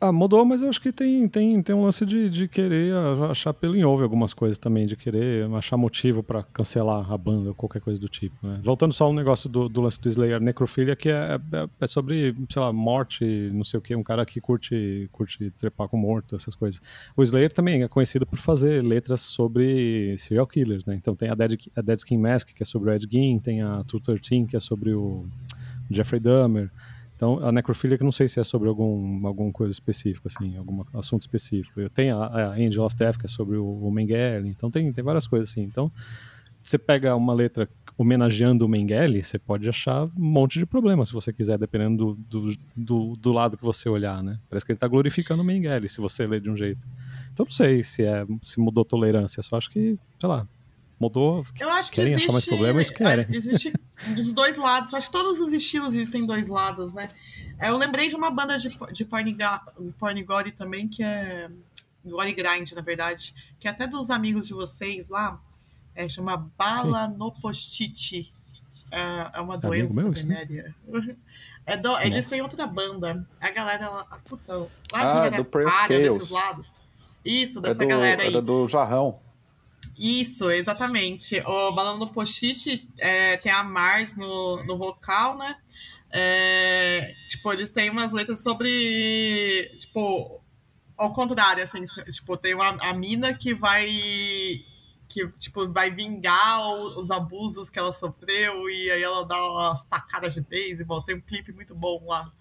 [0.03, 2.91] Ah, mudou, mas eu acho que tem, tem, tem um lance de, de querer
[3.29, 7.49] achar pelo em ovo algumas coisas também, de querer achar motivo para cancelar a banda
[7.49, 8.35] ou qualquer coisa do tipo.
[8.41, 8.59] Né?
[8.63, 12.35] Voltando só ao negócio do, do lance do Slayer Necrophilia, que é, é, é, sobre,
[12.49, 13.23] sei lá, morte,
[13.53, 16.81] não sei o que, um cara que curte, curte trepar com morto, essas coisas.
[17.15, 20.95] O Slayer também é conhecido por fazer letras sobre serial killers, né?
[20.95, 23.61] Então tem a Dead, a Dead Skin Mask, que é sobre o Ed Gein, tem
[23.61, 25.27] a 213, que é sobre o
[25.91, 26.71] Jeffrey Dahmer.
[27.21, 30.83] Então, a necrofilia que não sei se é sobre algum alguma coisa específica, assim, algum
[30.95, 31.79] assunto específico.
[31.79, 34.91] Eu tenho a, a Angel of Death, que é sobre o, o Mengele, então tem,
[34.91, 35.61] tem várias coisas assim.
[35.61, 35.91] Então,
[36.63, 41.13] você pega uma letra homenageando o Mengele, você pode achar um monte de problema, se
[41.13, 44.39] você quiser, dependendo do, do, do, do lado que você olhar, né?
[44.49, 46.83] Parece que ele está glorificando o Mengele, se você ler de um jeito.
[47.31, 50.47] Então, não sei se, é, se mudou tolerância, só acho que, sei lá,
[51.01, 51.43] mudou.
[51.59, 53.25] Eu acho que querem existe, achar mais problemas, querem.
[53.29, 53.73] Existe
[54.07, 54.93] dos dois lados.
[54.93, 57.09] Acho que todos os estilos existem dois lados, né?
[57.59, 59.05] É, eu lembrei de uma banda de, de
[59.99, 61.49] Pornigore também, que é.
[62.05, 63.33] Gore Grind, na verdade.
[63.59, 65.39] Que é até dos amigos de vocês lá.
[65.95, 68.27] É, chama Bala no Postite.
[68.91, 70.75] É, é uma doença venérea.
[71.63, 73.23] É do, eles têm outra banda.
[73.39, 74.05] A galera lá.
[74.27, 75.47] Puta, lá ah, de do
[75.87, 76.73] desses lados.
[77.23, 78.35] Isso, dessa é do, galera aí.
[78.35, 79.19] É do Jarrão.
[79.97, 81.39] Isso, exatamente.
[81.45, 85.57] O Balão do Pochite é, tem a Mars no, no vocal, né?
[86.11, 89.73] É, tipo, eles têm umas letras sobre.
[89.79, 90.41] Tipo,
[90.97, 93.87] ao contrário, assim, tipo, tem uma, a mina que vai.
[95.07, 96.67] que, tipo, vai vingar
[96.97, 101.01] os abusos que ela sofreu e aí ela dá umas tacadas de beisebol.
[101.01, 102.31] Tem um clipe muito bom lá,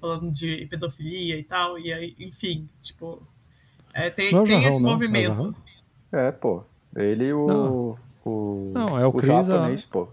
[0.00, 1.78] falando de pedofilia e tal.
[1.78, 3.22] E aí, enfim, tipo.
[3.92, 4.90] É, tem, tem esse não.
[4.90, 5.54] movimento.
[6.10, 6.64] É, pô.
[6.96, 7.46] Ele e o.
[7.46, 9.92] Não, o, não é o, o Chris, japonês, a...
[9.92, 10.08] pô.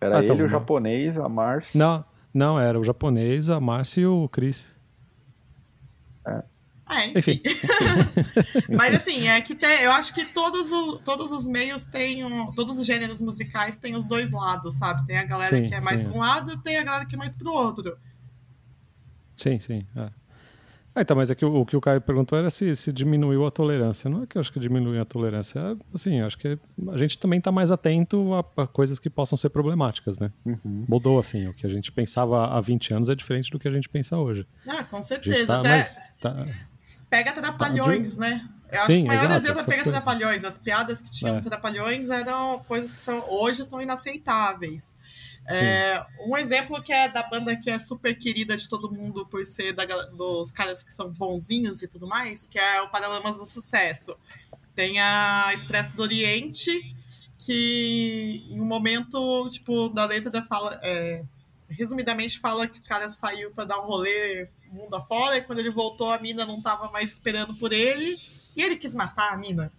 [0.00, 1.74] Era ah, tá ele, tá o japonês, a Mars.
[1.74, 4.74] Não, não, era o japonês, a Márcia e o Chris.
[6.26, 6.42] É.
[6.90, 7.40] É, enfim.
[7.44, 7.66] enfim.
[8.76, 12.52] Mas assim, é que tem, eu acho que todos, o, todos os meios têm, um,
[12.52, 15.06] todos os gêneros musicais têm os dois lados, sabe?
[15.06, 17.06] Tem a galera sim, que é mais sim, para um lado e tem a galera
[17.06, 17.96] que é mais para o outro.
[19.36, 19.86] Sim, sim.
[19.96, 20.10] É.
[20.96, 23.44] Ah, então, mas é que o, o, que o Caio perguntou era se, se diminuiu
[23.44, 24.08] a tolerância.
[24.08, 25.58] Não é que eu acho que diminuiu a tolerância.
[25.58, 26.56] É, assim, acho que
[26.92, 30.30] a gente também está mais atento a, a, coisas que possam ser problemáticas, né?
[30.46, 30.84] Uhum.
[30.88, 31.48] Mudou, assim.
[31.48, 34.16] O que a gente pensava há 20 anos é diferente do que a gente pensa
[34.16, 34.46] hoje.
[34.68, 35.46] Ah, com certeza.
[35.46, 36.46] Tá mais, tá,
[37.10, 38.20] pega trapalhões, tá de...
[38.20, 38.48] né?
[38.70, 40.44] Eu acho Sim, que o maior exato, exemplo é pega trapalhões.
[40.44, 41.40] As piadas que tinham é.
[41.40, 44.93] trapalhões eram coisas que são, hoje são inaceitáveis.
[45.46, 49.44] É, um exemplo que é da banda que é super querida de todo mundo por
[49.44, 53.46] ser da, dos caras que são bonzinhos e tudo mais, que é o Paralamas do
[53.46, 54.16] Sucesso.
[54.74, 56.96] Tem a Expresso do Oriente,
[57.38, 61.22] que em um momento, tipo, da letra da fala, é,
[61.68, 65.70] resumidamente fala que o cara saiu para dar um rolê mundo afora, e quando ele
[65.70, 68.18] voltou a mina não tava mais esperando por ele,
[68.56, 69.70] e ele quis matar a mina.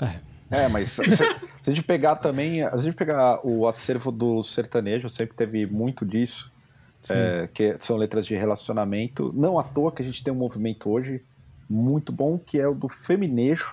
[0.00, 0.31] É.
[0.52, 4.42] É, mas se, se, a gente pegar também, se a gente pegar o acervo do
[4.42, 6.52] sertanejo, sempre teve muito disso,
[7.10, 9.32] é, que são letras de relacionamento.
[9.34, 11.24] Não à toa que a gente tem um movimento hoje
[11.68, 13.72] muito bom, que é o do feminejo.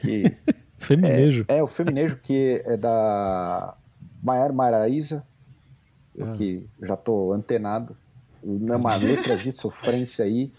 [0.00, 0.34] Que
[0.78, 1.44] feminejo?
[1.48, 3.74] É, é, o feminejo que é da
[4.22, 5.22] Maior Maraíza,
[6.18, 6.32] ah.
[6.32, 7.94] que já tô antenado.
[8.42, 10.50] Uma letras de sofrência aí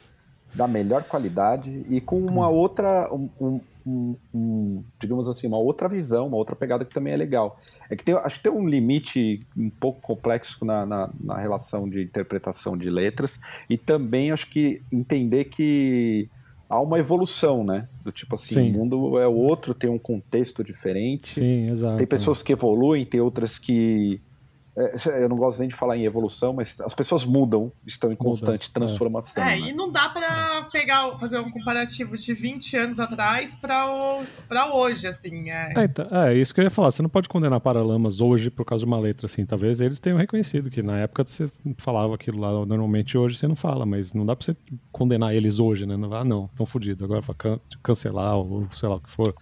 [0.54, 2.54] da melhor qualidade e com uma hum.
[2.54, 7.18] outra um, um, um, digamos assim, uma outra visão, uma outra pegada que também é
[7.18, 7.60] legal.
[7.90, 11.88] É que tem, acho que tem um limite um pouco complexo na, na, na relação
[11.88, 16.30] de interpretação de letras, e também acho que entender que
[16.70, 17.88] há uma evolução, né?
[18.04, 18.72] Do tipo assim, Sim.
[18.72, 21.28] o mundo é outro, tem um contexto diferente.
[21.28, 21.98] Sim, exato.
[21.98, 24.20] Tem pessoas que evoluem, tem outras que
[24.76, 28.70] eu não gosto nem de falar em evolução, mas as pessoas mudam, estão em constante
[28.70, 28.88] Muda, é.
[28.88, 29.44] transformação.
[29.44, 29.70] É, né?
[29.70, 35.52] e não dá para pegar, fazer um comparativo de 20 anos atrás para hoje, assim.
[35.52, 35.74] É.
[35.76, 36.90] É, então, é, isso que eu ia falar.
[36.90, 39.46] Você não pode condenar Paralamas hoje por causa de uma letra, assim.
[39.46, 43.56] Talvez eles tenham reconhecido que na época você falava aquilo lá, normalmente hoje você não
[43.56, 44.58] fala, mas não dá para você
[44.92, 45.96] condenar eles hoje, né?
[45.96, 47.36] Não, ah, não, estão fodidos, agora vai
[47.84, 49.36] cancelar ou sei lá o que for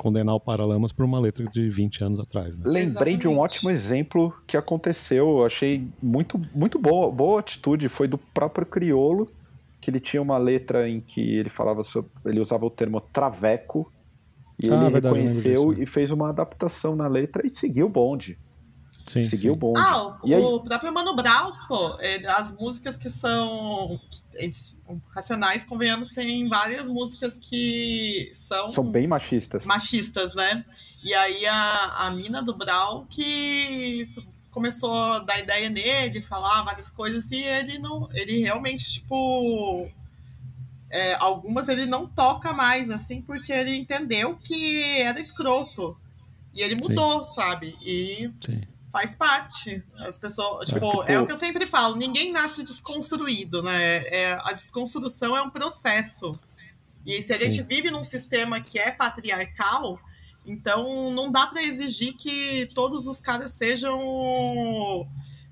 [0.00, 2.56] condenar o Paralamas por uma letra de 20 anos atrás.
[2.56, 2.64] Né?
[2.64, 3.20] Lembrei Exatamente.
[3.20, 8.64] de um ótimo exemplo que aconteceu, achei muito, muito boa, boa atitude, foi do próprio
[8.64, 9.28] Criolo,
[9.78, 13.92] que ele tinha uma letra em que ele falava sobre, ele usava o termo traveco,
[14.58, 15.82] e ah, ele verdade, reconheceu disso, né?
[15.82, 18.38] e fez uma adaptação na letra e seguiu o bonde.
[19.10, 19.58] Sim, Seguiu sim.
[19.58, 19.72] bom.
[19.76, 21.98] Ah, o, o próprio Mano Brown, pô,
[22.28, 24.00] as músicas que são
[25.12, 28.68] racionais, convenhamos, tem várias músicas que são.
[28.68, 29.64] São bem machistas.
[29.64, 30.64] Machistas, né?
[31.02, 34.08] E aí a, a mina do Brown que
[34.52, 38.08] começou a dar ideia nele, falar várias coisas, e ele não.
[38.12, 39.88] Ele realmente, tipo.
[40.88, 45.96] É, algumas ele não toca mais, assim, porque ele entendeu que era escroto.
[46.54, 47.34] E ele mudou, Sim.
[47.34, 47.74] sabe?
[47.82, 48.60] E Sim.
[48.92, 49.82] Faz parte.
[49.98, 54.04] As pessoas, é, tipo, é, é o que eu sempre falo, ninguém nasce desconstruído, né?
[54.06, 56.38] É, a desconstrução é um processo.
[57.06, 57.50] E se a Sim.
[57.50, 59.98] gente vive num sistema que é patriarcal,
[60.44, 65.06] então não dá para exigir que todos os caras sejam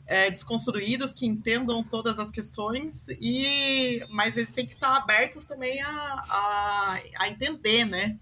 [0.06, 5.80] é, desconstruídos, que entendam todas as questões, e mas eles têm que estar abertos também
[5.82, 8.18] a, a, a entender, né?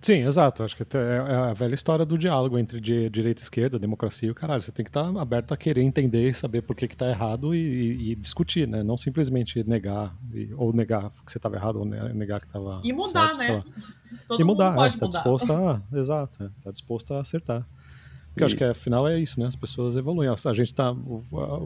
[0.00, 0.62] Sim, exato.
[0.62, 4.30] Acho que é, é a velha história do diálogo entre direita e esquerda, democracia e
[4.30, 4.62] o caralho.
[4.62, 7.58] Você tem que estar aberto a querer entender e saber por que está errado e,
[7.58, 8.82] e, e, discutir, né?
[8.82, 12.80] Não simplesmente negar, e, ou negar que você estava errado, ou negar que estava.
[12.84, 13.74] E mudar, certo, né?
[14.26, 15.18] Todo e mudar, mundo pode é, tá mudar.
[15.18, 15.82] disposto a.
[15.98, 17.66] Exato, é, tá disposto a acertar.
[18.28, 19.46] Porque eu acho que afinal é isso, né?
[19.46, 20.28] As pessoas evoluem.
[20.28, 20.94] A gente tá.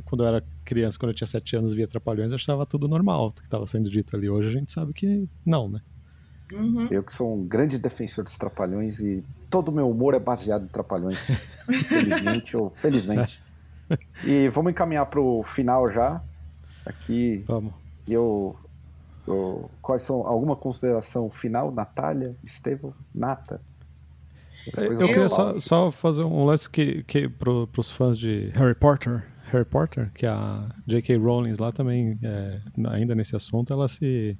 [0.06, 3.26] Quando eu era criança, quando eu tinha sete anos, via Trapalhões, eu achava tudo normal
[3.26, 4.30] o que estava sendo dito ali.
[4.30, 5.80] Hoje a gente sabe que não, né?
[6.52, 6.88] Uhum.
[6.90, 10.64] Eu que sou um grande defensor dos Trapalhões e todo o meu humor é baseado
[10.64, 11.30] em Trapalhões,
[11.88, 13.40] felizmente ou felizmente.
[14.24, 16.22] E vamos encaminhar para o final já.
[16.86, 17.74] Aqui, vamos.
[18.08, 18.56] Eu,
[19.28, 23.60] eu, quais são alguma consideração final, Natália, Estevam, Nata?
[24.76, 28.74] eu, eu queria só, só, fazer um lance que, que para os fãs de Harry
[28.74, 31.16] Potter, Harry Potter, que a J.K.
[31.18, 34.38] Rowling lá também, é, ainda nesse assunto, ela se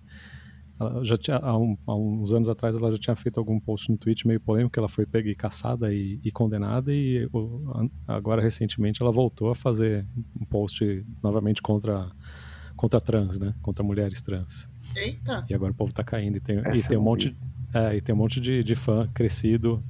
[0.79, 3.91] ela já tinha, há, um, há, uns anos atrás, ela já tinha feito algum post
[3.91, 8.43] no Twitter meio polêmico, ela foi pega e caçada e, e condenada, e o, agora,
[8.43, 10.07] recentemente, ela voltou a fazer
[10.41, 12.11] um post novamente contra,
[12.77, 13.55] contra trans, né?
[13.63, 14.71] Contra mulheres trans.
[14.97, 15.45] Eita!
[15.49, 17.37] E agora o povo tá caindo, e tem, e tem um monte,
[17.73, 19.83] é, e tem um monte de, de fã crescido,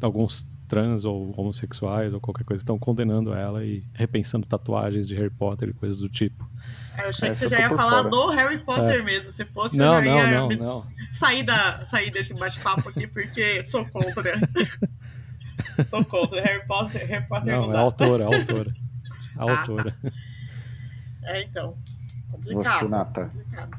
[0.00, 5.30] alguns trans ou homossexuais ou qualquer coisa estão condenando ela e repensando tatuagens de Harry
[5.30, 6.48] Potter e coisas do tipo.
[6.96, 8.10] É, eu achei que você já ia falar fora.
[8.10, 9.02] do Harry Potter é.
[9.02, 9.32] mesmo.
[9.32, 10.86] Se fosse, não, eu já ia não, não, não.
[11.12, 14.34] Sair, da, sair desse bate-papo aqui porque sou contra.
[15.88, 16.42] sou contra.
[16.42, 18.72] Harry Potter, Harry Potter não, não é a autora, a autora.
[19.36, 19.96] A ah, autora.
[20.02, 20.10] Tá.
[21.24, 21.74] É, então.
[22.30, 22.88] Complicado.
[22.88, 23.78] Você, complicado.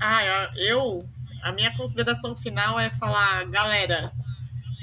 [0.00, 1.02] Ah, eu.
[1.42, 4.10] A minha consideração final é falar, galera,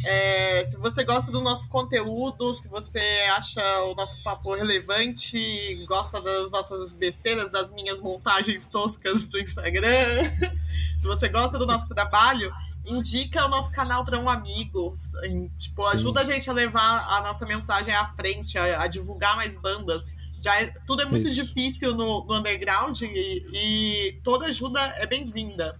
[0.03, 3.01] é, se você gosta do nosso conteúdo, se você
[3.35, 10.29] acha o nosso papo relevante, gosta das nossas besteiras, das minhas montagens toscas do Instagram,
[10.99, 12.51] se você gosta do nosso trabalho,
[12.85, 14.93] indica o nosso canal para um amigo.
[15.57, 15.93] Tipo, Sim.
[15.93, 20.03] ajuda a gente a levar a nossa mensagem à frente, a, a divulgar mais bandas.
[20.43, 21.43] Já é, tudo é muito Isso.
[21.43, 25.79] difícil no, no underground e, e, toda ajuda é bem-vinda.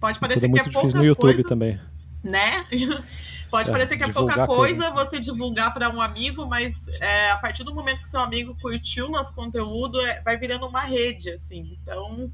[0.00, 1.78] Pode parecer tudo é que é pouca no YouTube coisa, também.
[2.24, 2.64] Né?
[3.50, 7.36] Pode é, parecer que é pouca coisa você divulgar para um amigo, mas é, a
[7.36, 11.76] partir do momento que seu amigo curtiu nosso conteúdo, é, vai virando uma rede, assim.
[11.82, 12.30] Então,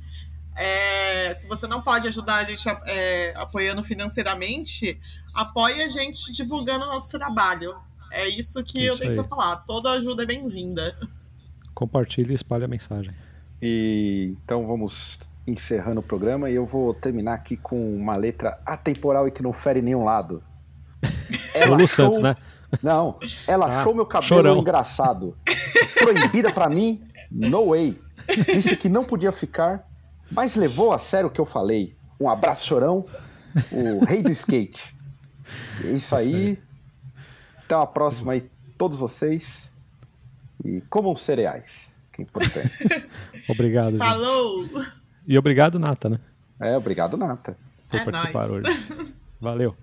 [0.55, 5.01] é, se você não pode ajudar a gente é, apoiando financeiramente,
[5.35, 7.75] apoie a gente divulgando o nosso trabalho.
[8.12, 9.57] É isso que isso eu tenho para falar.
[9.67, 10.97] Toda ajuda é bem-vinda.
[11.75, 13.14] Compartilhe e espalhe a mensagem.
[13.61, 19.29] E então vamos encerrando o programa e eu vou terminar aqui com uma letra atemporal
[19.29, 20.43] e que não fere nenhum lado.
[21.55, 22.36] Ela Lulu Santos, né?
[22.82, 24.59] Não, ela ah, achou meu cabelo chorão.
[24.59, 25.36] engraçado.
[25.99, 27.99] Proibida para mim, no way.
[28.47, 29.86] Disse que não podia ficar,
[30.30, 31.94] mas levou a sério o que eu falei.
[32.20, 33.07] Um abraço, chorão,
[33.70, 34.94] o rei do skate.
[35.84, 36.59] É isso aí.
[37.64, 39.70] Até a próxima aí, todos vocês.
[40.64, 42.72] E comam cereais, que é importante.
[43.49, 43.97] obrigado.
[43.97, 44.66] Falou!
[44.66, 44.92] Gente.
[45.28, 46.20] E obrigado, Nata, né?
[46.61, 47.57] É, obrigado, Nata.
[47.90, 48.64] Por é participar nóis.
[48.64, 49.14] hoje.
[49.40, 49.76] Valeu.